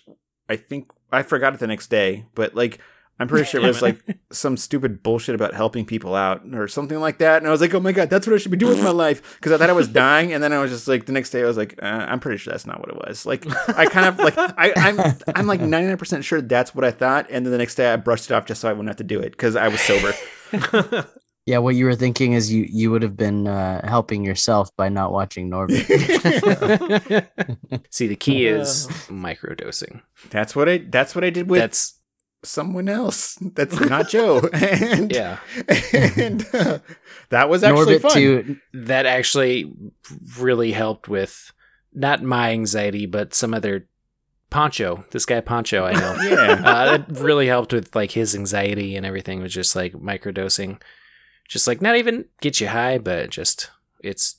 [0.50, 2.80] I think I forgot it the next day, but like
[3.22, 4.00] I'm pretty sure it was like
[4.32, 7.38] some stupid bullshit about helping people out or something like that.
[7.38, 8.90] And I was like, oh my god, that's what I should be doing with my
[8.90, 10.34] life because I thought I was dying.
[10.34, 12.40] And then I was just like, the next day I was like, uh, I'm pretty
[12.40, 13.24] sure that's not what it was.
[13.28, 13.46] Like
[13.78, 15.00] I kind of like I, I'm
[15.36, 17.28] I'm like 99 percent sure that's what I thought.
[17.30, 19.04] And then the next day I brushed it off just so I wouldn't have to
[19.04, 20.14] do it because I was sober.
[21.46, 24.90] Yeah, what you were thinking is you you would have been uh, helping yourself by
[24.90, 25.86] not watching Norbit.
[27.90, 30.02] See, the key is microdosing.
[30.30, 30.78] That's what I.
[30.78, 32.00] That's what I did with That's
[32.44, 33.38] someone else.
[33.42, 34.42] That's not Joe.
[34.54, 35.40] And yeah.
[35.94, 36.80] and uh,
[37.30, 38.12] that was actually Norbit fun.
[38.12, 38.58] two.
[38.74, 39.74] That actually
[40.38, 41.52] really helped with
[41.94, 43.88] not my anxiety, but some other
[44.52, 45.06] Poncho.
[45.12, 46.18] This guy Poncho, I know.
[46.22, 46.62] Yeah.
[46.64, 50.82] uh, that really helped with like his anxiety and everything was just like microdosing
[51.52, 53.70] just like not even get you high but just
[54.02, 54.38] it's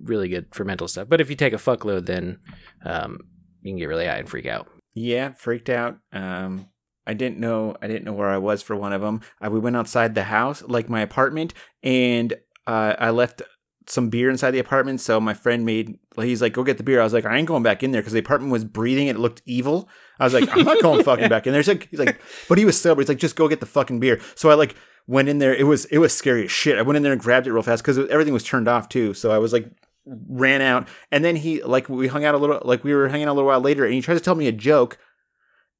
[0.00, 2.38] really good for mental stuff but if you take a fuckload then
[2.84, 3.18] um,
[3.62, 5.98] you can get really high and freak out Yeah, freaked out.
[6.12, 6.68] Um,
[7.06, 7.76] I didn't know.
[7.80, 9.20] I didn't know where I was for one of them.
[9.40, 12.34] Uh, we went outside the house, like my apartment, and
[12.66, 13.42] uh, I left
[13.86, 15.00] some beer inside the apartment.
[15.00, 15.98] So my friend made.
[16.16, 18.02] He's like, "Go get the beer." I was like, "I ain't going back in there"
[18.02, 19.88] because the apartment was breathing it looked evil.
[20.18, 22.58] I was like, "I'm not going fucking back in there." He's like, he's like, but
[22.58, 23.00] he was sober.
[23.00, 24.74] He's like, "Just go get the fucking beer." So I like
[25.08, 25.52] went in there.
[25.52, 26.78] It was it was scary as shit.
[26.78, 29.14] I went in there and grabbed it real fast because everything was turned off too.
[29.14, 29.68] So I was like
[30.06, 30.86] ran out.
[31.10, 33.34] And then he like we hung out a little like we were hanging out a
[33.34, 34.98] little while later and he tries to tell me a joke.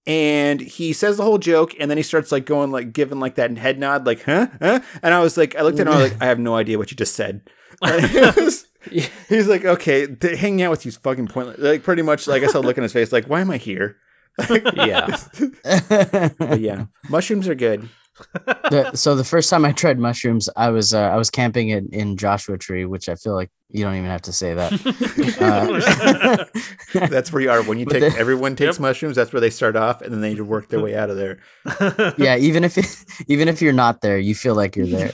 [0.07, 3.35] And he says the whole joke and then he starts like going like giving like
[3.35, 4.49] that head nod like huh?
[4.61, 4.81] Huh?
[5.03, 6.79] And i was like i looked at him i was like i have no idea
[6.79, 7.43] what you just said.
[9.29, 11.59] He's like okay th- hanging out with you's fucking pointless.
[11.59, 13.59] Like pretty much like i saw a look in his face like why am i
[13.59, 13.97] here?
[14.75, 15.19] Yeah.
[16.57, 17.89] Yeah mushrooms are good
[18.71, 21.89] The, so the first time I tried mushrooms, I was uh, I was camping in,
[21.93, 24.73] in Joshua Tree, which I feel like you don't even have to say that.
[26.99, 28.13] Uh, That's where you are when you But take.
[28.13, 28.81] the- everyone takes Yep.
[28.81, 29.17] mushrooms.
[29.17, 31.39] That's where they start off, and then they work their way out of there.
[32.19, 32.77] yeah, even if
[33.29, 35.11] even if you're not there, you feel like you're there.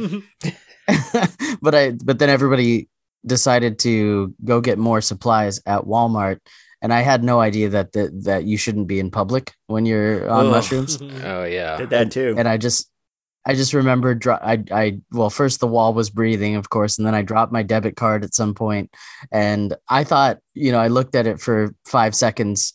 [1.62, 2.88] but I but then everybody
[3.26, 6.38] decided to go get more supplies at Walmart,
[6.82, 10.28] and I had no idea that that, that you shouldn't be in public when you're
[10.30, 10.52] on Ugh.
[10.52, 10.98] mushrooms.
[11.02, 11.76] Oh yeah.
[11.78, 12.34] Did that too.
[12.36, 12.90] And I just
[13.46, 17.06] I just remember dro- I I well first the wall was breathing of course and
[17.06, 18.94] then I dropped my debit card at some point
[19.30, 22.74] and I thought you know I looked at it for 5 seconds.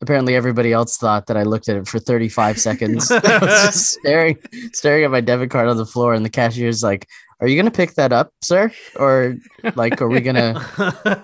[0.00, 3.06] Apparently everybody else thought that I looked at it for 35 seconds.
[3.72, 4.38] Staring
[4.72, 7.06] staring at my debit card on the floor and the cashier's like
[7.42, 9.36] are you going to pick that up sir or
[9.74, 10.54] like are we going to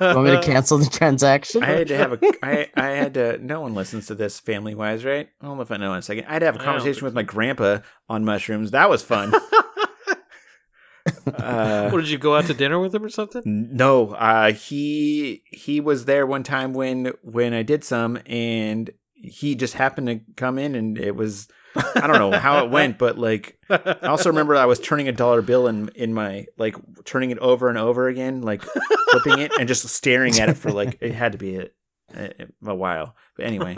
[0.01, 2.19] want me to cancel the transaction I had to have a.
[2.43, 3.39] I I had to.
[3.39, 5.29] No one listens to this family wise, right?
[5.41, 6.25] I don't know if I know in a second.
[6.27, 8.73] I had to have a I don't conversation with my grandpa on mushrooms.
[8.73, 9.33] That was fun.
[11.35, 13.43] uh, What did you go out to dinner with him or something?
[13.45, 18.91] no, uh, he he was there one time when when I did some, and
[19.21, 21.49] he just happened to come in, and it was
[21.95, 25.13] I don't know how it went, but like I also remember I was turning a
[25.13, 28.63] dollar bill in in my like turning it over and over again, like
[29.11, 31.69] flipping it and just staring at it for like it had to be a,
[32.15, 32.33] a,
[32.67, 33.15] a while.
[33.37, 33.77] But anyway,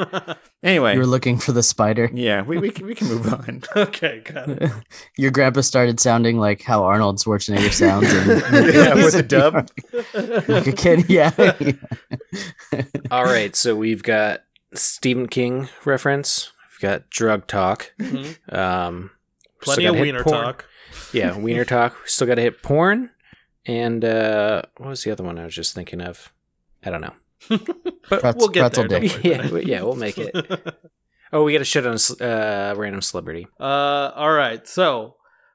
[0.62, 3.62] anyway, you were looking for the spider yeah, we we can, we can move on.
[3.76, 4.70] okay, got it.
[5.18, 8.28] your grandpa started sounding like how Arnold Schwarzenegger sounds in-
[8.74, 9.68] Yeah, with the dub.
[10.48, 11.10] like a kid.
[11.10, 11.32] Yeah.
[13.10, 14.40] All right, so we've got
[14.74, 16.52] Stephen King reference.
[16.72, 17.92] We've got drug talk.
[17.98, 18.52] Mhm.
[18.56, 19.10] Um,
[19.62, 20.42] Plenty of wiener porn.
[20.42, 20.64] talk.
[21.12, 21.94] Yeah, wiener talk.
[22.02, 23.10] We Still got to hit porn.
[23.66, 26.32] And uh, what was the other one I was just thinking of?
[26.84, 27.14] I don't know.
[28.08, 28.88] But Pretz- we'll get there.
[28.88, 29.22] dick.
[29.22, 30.34] yeah, we- yeah, we'll make it.
[31.32, 33.46] Oh, we got to shit on a uh, random celebrity.
[33.60, 34.66] Uh, all right.
[34.66, 35.14] So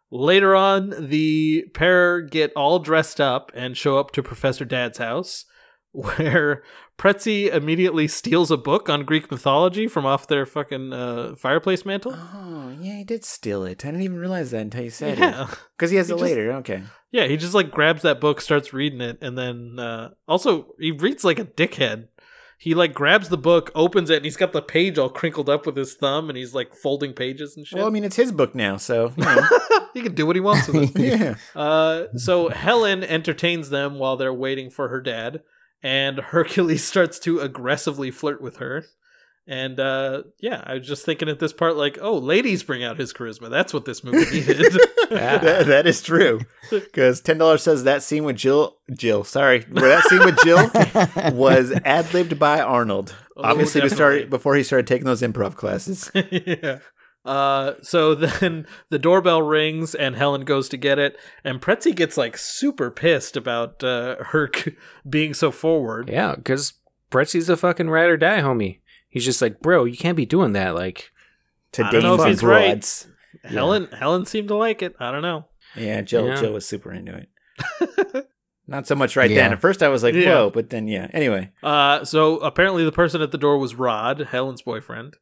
[0.10, 5.44] later on, the pair get all dressed up and show up to Professor Dad's house,
[5.92, 6.64] where
[6.98, 12.14] Pretzi immediately steals a book on Greek mythology from off their fucking uh, fireplace mantle.
[12.16, 13.84] Oh yeah, he did steal it.
[13.84, 15.20] I didn't even realize that until you said it.
[15.20, 16.52] Yeah, Because he has He it just- later.
[16.54, 16.84] Okay.
[17.12, 17.28] yeah.
[17.28, 21.24] He just like grabs that book, starts reading it, and then uh, also he reads
[21.26, 22.08] like a dickhead.
[22.58, 25.66] He like grabs the book, opens it, and he's got the page all crinkled up
[25.66, 27.78] with his thumb, and he's like folding pages and shit.
[27.78, 29.42] Well, I mean, it's his book now, so you know.
[29.94, 31.20] he can do what he wants with it.
[31.20, 31.36] yeah.
[31.54, 35.42] Uh, so Helen entertains them while they're waiting for her dad,
[35.86, 38.86] and Hercules starts to aggressively flirt with her.
[39.48, 42.98] And uh, yeah, I was just thinking at this part, like, oh, ladies bring out
[42.98, 43.52] his charisma.
[43.52, 44.74] That's what this movie needed.
[45.12, 46.40] that, that is true.
[46.72, 51.36] Because ten dollars says that scene with Jill, Jill, sorry, where that scene with Jill
[51.38, 53.14] was ad libbed by Arnold.
[53.38, 53.96] Oh, Obviously, we definitely.
[53.96, 56.10] started before he started taking those improv classes.
[56.16, 56.80] yeah.
[57.26, 62.18] Uh, so then the doorbell rings and Helen goes to get it, and Pretzi gets
[62.18, 64.76] like super pissed about uh, Herc
[65.10, 66.10] being so forward.
[66.10, 66.74] Yeah, because
[67.12, 68.80] Pretzi's a fucking ride or die homie.
[69.10, 70.76] He's just like, bro, you can't be doing that.
[70.76, 71.12] Like,
[71.74, 72.68] To I don't know if Dane he's right.
[72.72, 73.08] broads.
[73.44, 74.96] Helen Helen seemed to like it.
[75.00, 75.46] I don't know.
[75.76, 76.36] Yeah, Jill, Yeah.
[76.40, 78.28] Jill was super into it.
[78.68, 79.44] Not so much right Yeah.
[79.44, 79.54] then.
[79.54, 80.30] At first, I was like, Yeah.
[80.36, 81.08] "Whoa!" But then, yeah.
[81.14, 85.16] Anyway, Uh, so apparently the person at the door was Rod, Helen's boyfriend.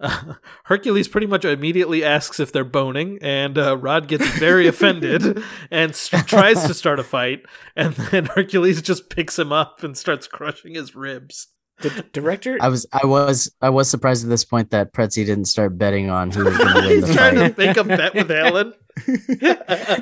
[0.00, 0.34] Uh,
[0.64, 5.90] Hercules pretty much immediately asks if they're boning, and uh, Rod gets very offended and
[5.92, 7.44] s- tries to start a fight.
[7.76, 11.48] And then Hercules just picks him up and starts crushing his ribs.
[11.80, 12.58] the d- director.
[12.60, 16.10] I was I was I was surprised at this point that Pretzi didn't start betting
[16.10, 17.56] on who was going to win He's the trying fight.
[17.56, 18.74] to make a bet with Helen.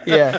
[0.07, 0.39] yeah.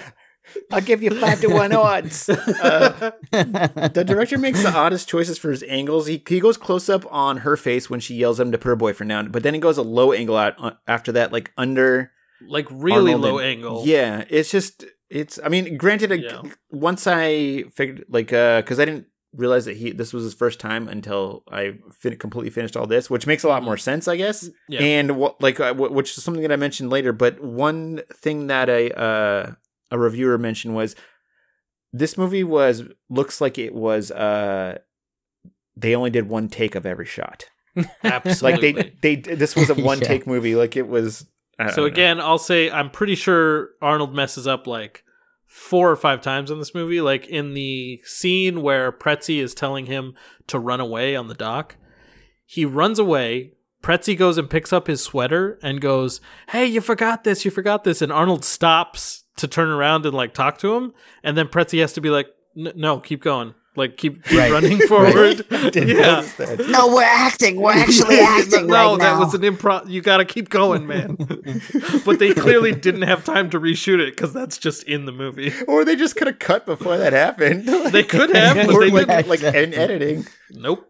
[0.71, 2.29] I'll give you five to one odds.
[2.29, 6.07] Uh, the director makes the oddest choices for his angles.
[6.07, 8.69] He he goes close up on her face when she yells at him to put
[8.69, 11.51] her boyfriend down, but then he goes a low angle out uh, after that, like
[11.57, 12.11] under.
[12.47, 13.83] like really Arnold low and- angle.
[13.85, 15.39] Yeah, it's just it's.
[15.43, 19.91] I mean, granted, I- once I figured like uh because I didn't realize that he
[19.91, 23.47] this was his first time until I fin- completely finished all this, which makes a
[23.47, 24.47] lot more sense, I guess.
[24.69, 24.79] Yeah.
[24.81, 28.47] And what like uh, wh- which is something that I mentioned later, but one thing
[28.47, 29.53] that I uh,
[29.93, 30.95] a reviewer mentioned was
[31.93, 34.77] this movie was looks like it was uh
[35.77, 37.45] they only did one take of every shot.
[38.03, 38.73] Absolutely.
[38.73, 40.07] Like they they this was a one Yeah.
[40.07, 40.55] take movie.
[40.55, 41.25] Like it was.
[41.59, 41.83] So don't know.
[41.85, 45.03] again, I'll say I'm pretty sure Arnold messes up like
[45.45, 46.99] four or five times in this movie.
[47.01, 50.15] Like in the scene where Pretzi is telling him
[50.47, 51.75] to run away on the dock,
[52.45, 53.53] he runs away.
[53.83, 57.43] Pretzi goes and picks up his sweater and goes, "Hey, you forgot this!
[57.45, 61.37] You forgot this!" And Arnold stops to turn around and like talk to him, and
[61.37, 64.51] then Pretzi has to be like, "No, keep going." Like keep, keep Right.
[64.51, 65.43] running forward.
[65.49, 66.23] Didn't yeah.
[66.69, 67.59] No, we're acting.
[67.59, 69.89] We're actually acting no, right that was an improv.
[69.89, 71.15] You got to keep going, man.
[72.05, 75.51] but they clearly didn't have time to reshoot it because that's just in the movie.
[75.67, 77.67] Or they just could have cut before that happened.
[77.67, 79.27] They could have, but or they like, didn't.
[79.27, 80.27] like in editing.
[80.51, 80.87] Nope.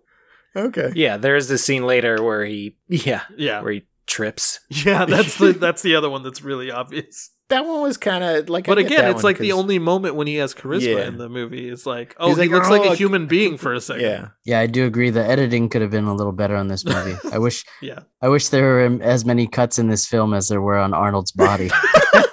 [0.54, 0.92] Okay.
[0.94, 3.62] Yeah, there's this scene later where he yeah, Yeah.
[3.62, 4.60] where he trips.
[4.70, 7.30] Yeah, that's the that's the other one that's really obvious.
[7.50, 8.66] That one was kind of like.
[8.66, 11.08] But get again, it's one like the only moment when he has charisma Yeah.
[11.08, 11.70] in the movie.
[11.70, 14.04] Is like, oh, He's he like, looks like a oh, human being for a second.
[14.04, 14.28] Yeah.
[14.46, 15.10] yeah, I do agree.
[15.10, 17.16] The editing could have been a little better on this movie.
[17.32, 17.66] I wish.
[17.82, 18.00] Yeah.
[18.22, 21.32] I wish there were as many cuts in this film as there were on Arnold's
[21.32, 21.70] body.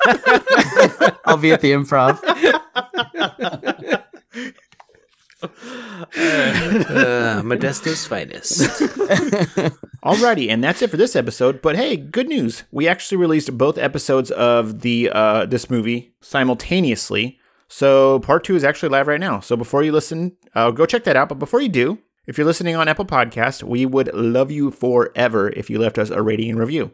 [1.27, 2.19] I'll be at the improv.
[5.43, 8.61] Uh, Modesto's finest.
[10.03, 11.63] Alrighty, and that's it for this episode.
[11.63, 12.65] But hey, good news.
[12.71, 17.39] We actually released both episodes of the uh this movie simultaneously.
[17.69, 19.41] So part two is actually live right now.
[19.41, 21.29] So before you listen, uh, go check that out.
[21.29, 25.51] But before you do, if you're listening on Apple Podcast, we would love you forever
[25.51, 26.93] if you left us a rating and review.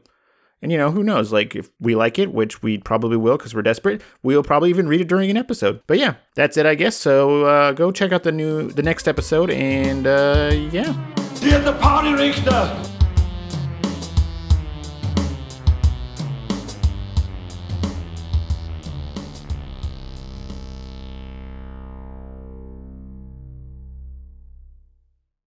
[0.62, 1.32] And you know, who knows?
[1.32, 4.88] Like if we like it, which we probably will because we're desperate, we'll probably even
[4.88, 5.80] read it during an episode.
[5.86, 6.96] But yeah, that's it, I guess.
[6.96, 10.94] So uh, go check out the new the next episode, and uh, yeah.
[11.40, 12.95] The party!